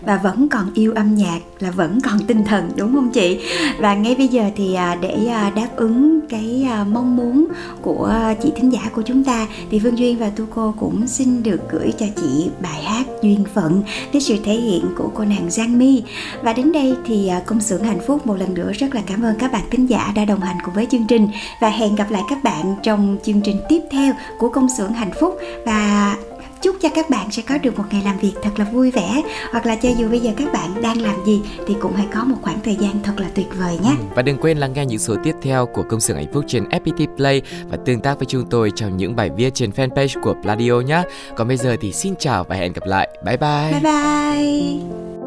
Và 0.02 0.16
vẫn 0.16 0.48
còn 0.48 0.74
yêu 0.74 0.92
âm 0.96 1.14
nhạc 1.14 1.40
là 1.58 1.70
vẫn 1.70 1.98
còn 2.04 2.18
tinh 2.26 2.44
thần, 2.44 2.70
đúng 2.76 2.94
không 2.94 3.10
chị? 3.12 3.40
Và 3.78 3.94
ngay 3.94 4.14
bây 4.14 4.28
giờ 4.28 4.50
thì 4.56 4.74
à, 4.74 4.96
để 5.00 5.26
à, 5.26 5.50
đáp 5.56 5.68
ứng 5.76 6.20
cái 6.28 6.66
à, 6.70 6.84
mong 6.84 7.16
muốn 7.16 7.46
của 7.82 8.14
chị 8.42 8.52
thính 8.56 8.72
giả 8.72 8.80
của 8.94 9.02
chúng 9.02 9.24
ta 9.24 9.46
thì 9.70 9.78
Vương 9.78 9.98
Duyên 9.98 10.18
và 10.18 10.30
Tu 10.36 10.44
Cô 10.54 10.74
cũng 10.80 11.06
xin 11.06 11.42
được 11.42 11.60
gửi 11.70 11.92
cho 11.98 12.06
chị 12.16 12.50
bài 12.60 12.82
hát 12.82 13.06
duyên 13.22 13.44
phận 13.54 13.82
với 14.12 14.20
sự 14.20 14.36
thể 14.44 14.54
hiện 14.54 14.84
của 14.96 15.10
cô 15.14 15.24
nàng 15.24 15.50
Giang 15.50 15.78
My. 15.78 16.02
Và 16.42 16.52
đến 16.52 16.72
đây 16.72 16.94
thì 17.06 17.30
công 17.46 17.60
xưởng 17.60 17.84
hạnh 17.84 18.00
phúc 18.06 18.26
một 18.26 18.36
lần 18.38 18.54
nữa 18.54 18.72
rất 18.72 18.94
là 18.94 19.02
cảm 19.06 19.22
ơn 19.22 19.38
các 19.38 19.52
bạn 19.52 19.62
thính 19.70 19.89
giả 19.90 20.12
đã 20.14 20.24
đồng 20.24 20.40
hành 20.40 20.56
cùng 20.64 20.74
với 20.74 20.86
chương 20.90 21.06
trình. 21.06 21.28
Và 21.60 21.68
hẹn 21.68 21.94
gặp 21.94 22.10
lại 22.10 22.22
các 22.28 22.44
bạn 22.44 22.76
trong 22.82 23.16
chương 23.22 23.40
trình 23.40 23.60
tiếp 23.68 23.80
theo 23.90 24.12
của 24.38 24.48
công 24.48 24.68
xưởng 24.68 24.92
hạnh 24.92 25.12
phúc. 25.20 25.38
Và 25.66 26.16
chúc 26.62 26.76
cho 26.80 26.88
các 26.94 27.10
bạn 27.10 27.30
sẽ 27.30 27.42
có 27.42 27.58
được 27.58 27.78
một 27.78 27.84
ngày 27.90 28.02
làm 28.04 28.18
việc 28.18 28.32
thật 28.42 28.50
là 28.56 28.64
vui 28.64 28.90
vẻ. 28.90 29.22
Hoặc 29.52 29.66
là 29.66 29.76
cho 29.76 29.88
dù 29.98 30.08
bây 30.08 30.20
giờ 30.20 30.30
các 30.36 30.52
bạn 30.52 30.82
đang 30.82 31.00
làm 31.00 31.24
gì 31.26 31.40
thì 31.66 31.74
cũng 31.80 31.92
hãy 31.96 32.06
có 32.14 32.24
một 32.24 32.36
khoảng 32.42 32.60
thời 32.64 32.76
gian 32.76 33.02
thật 33.02 33.12
là 33.16 33.28
tuyệt 33.34 33.46
vời 33.58 33.78
nhé. 33.82 33.90
Ừ, 33.98 34.04
và 34.14 34.22
đừng 34.22 34.38
quên 34.40 34.58
lắng 34.58 34.72
nghe 34.72 34.86
những 34.86 34.98
số 34.98 35.16
tiếp 35.24 35.34
theo 35.42 35.66
của 35.66 35.82
công 35.82 36.00
xưởng 36.00 36.16
hạnh 36.16 36.32
phúc 36.32 36.44
trên 36.48 36.64
FPT 36.64 37.16
Play 37.16 37.42
và 37.70 37.78
tương 37.86 38.00
tác 38.00 38.18
với 38.18 38.26
chúng 38.26 38.46
tôi 38.50 38.72
trong 38.76 38.96
những 38.96 39.16
bài 39.16 39.30
viết 39.36 39.54
trên 39.54 39.70
fanpage 39.70 40.22
của 40.22 40.34
Pladio 40.42 40.80
nhé. 40.80 41.02
Còn 41.36 41.48
bây 41.48 41.56
giờ 41.56 41.76
thì 41.80 41.92
xin 41.92 42.14
chào 42.18 42.44
và 42.44 42.56
hẹn 42.56 42.72
gặp 42.72 42.86
lại. 42.86 43.08
Bye 43.24 43.36
bye. 43.36 43.72
Bye 43.72 43.80
bye 43.82 45.19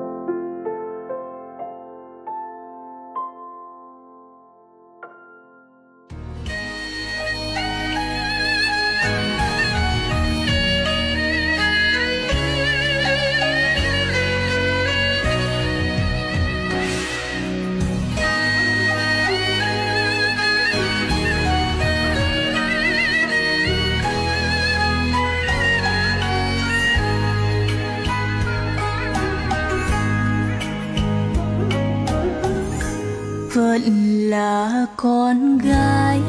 là 34.33 34.85
con 34.95 35.57
gái 35.57 36.21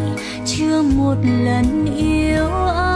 chưa 0.47 0.83
một 0.83 1.17
lần 1.45 1.97
yêu 1.97 2.49
ai. 2.67 2.94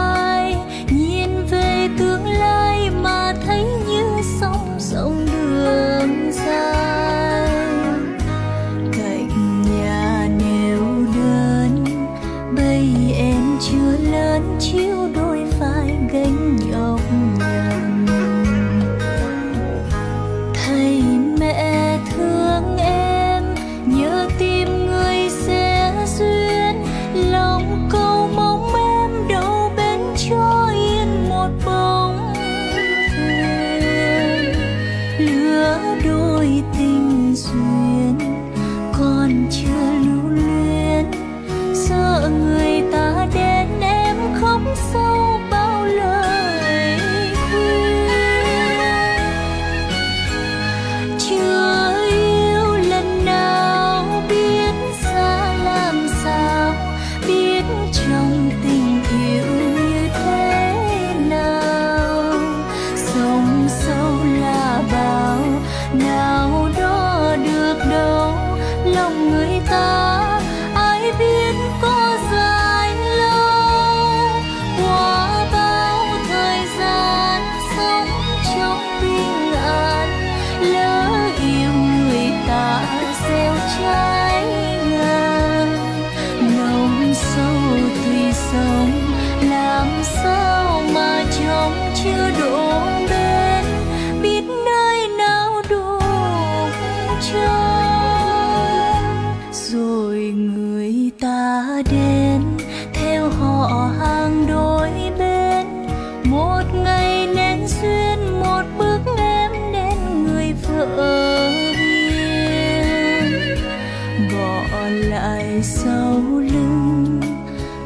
Bỏ 114.49 114.87
lại 114.89 115.63
sau 115.63 116.21
lưng. 116.39 117.21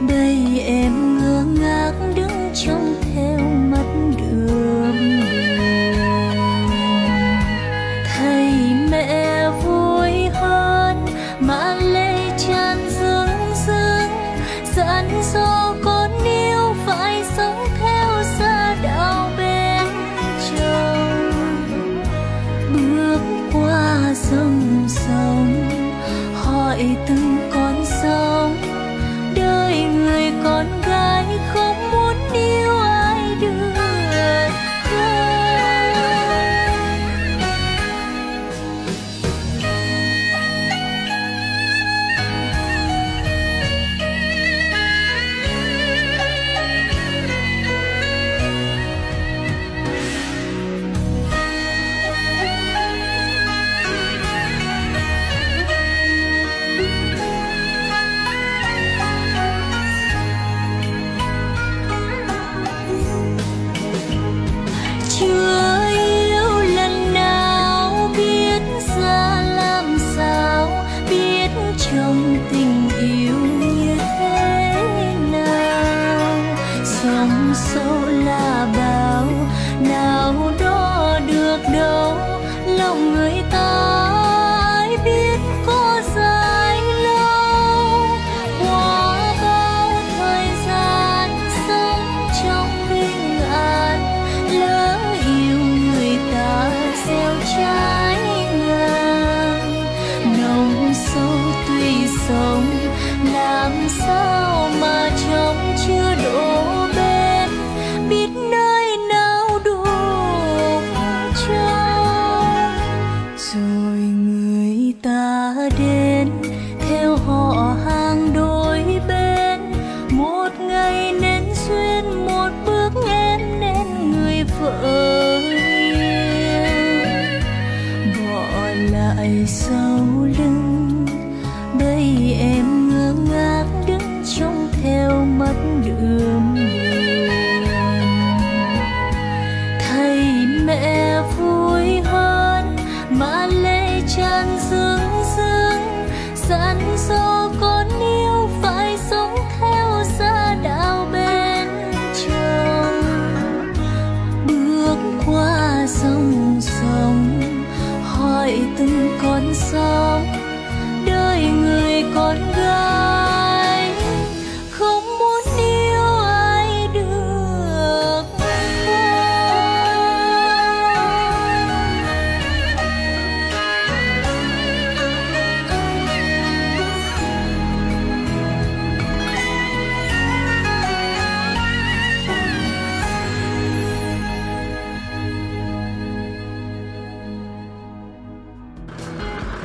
Đây 0.07 0.59
em 0.65 1.22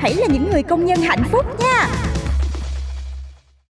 Hãy 0.00 0.14
là 0.14 0.26
những 0.26 0.50
người 0.50 0.62
công 0.62 0.84
nhân 0.84 0.98
hạnh 1.02 1.22
phúc 1.32 1.46
nhé. 1.60 1.69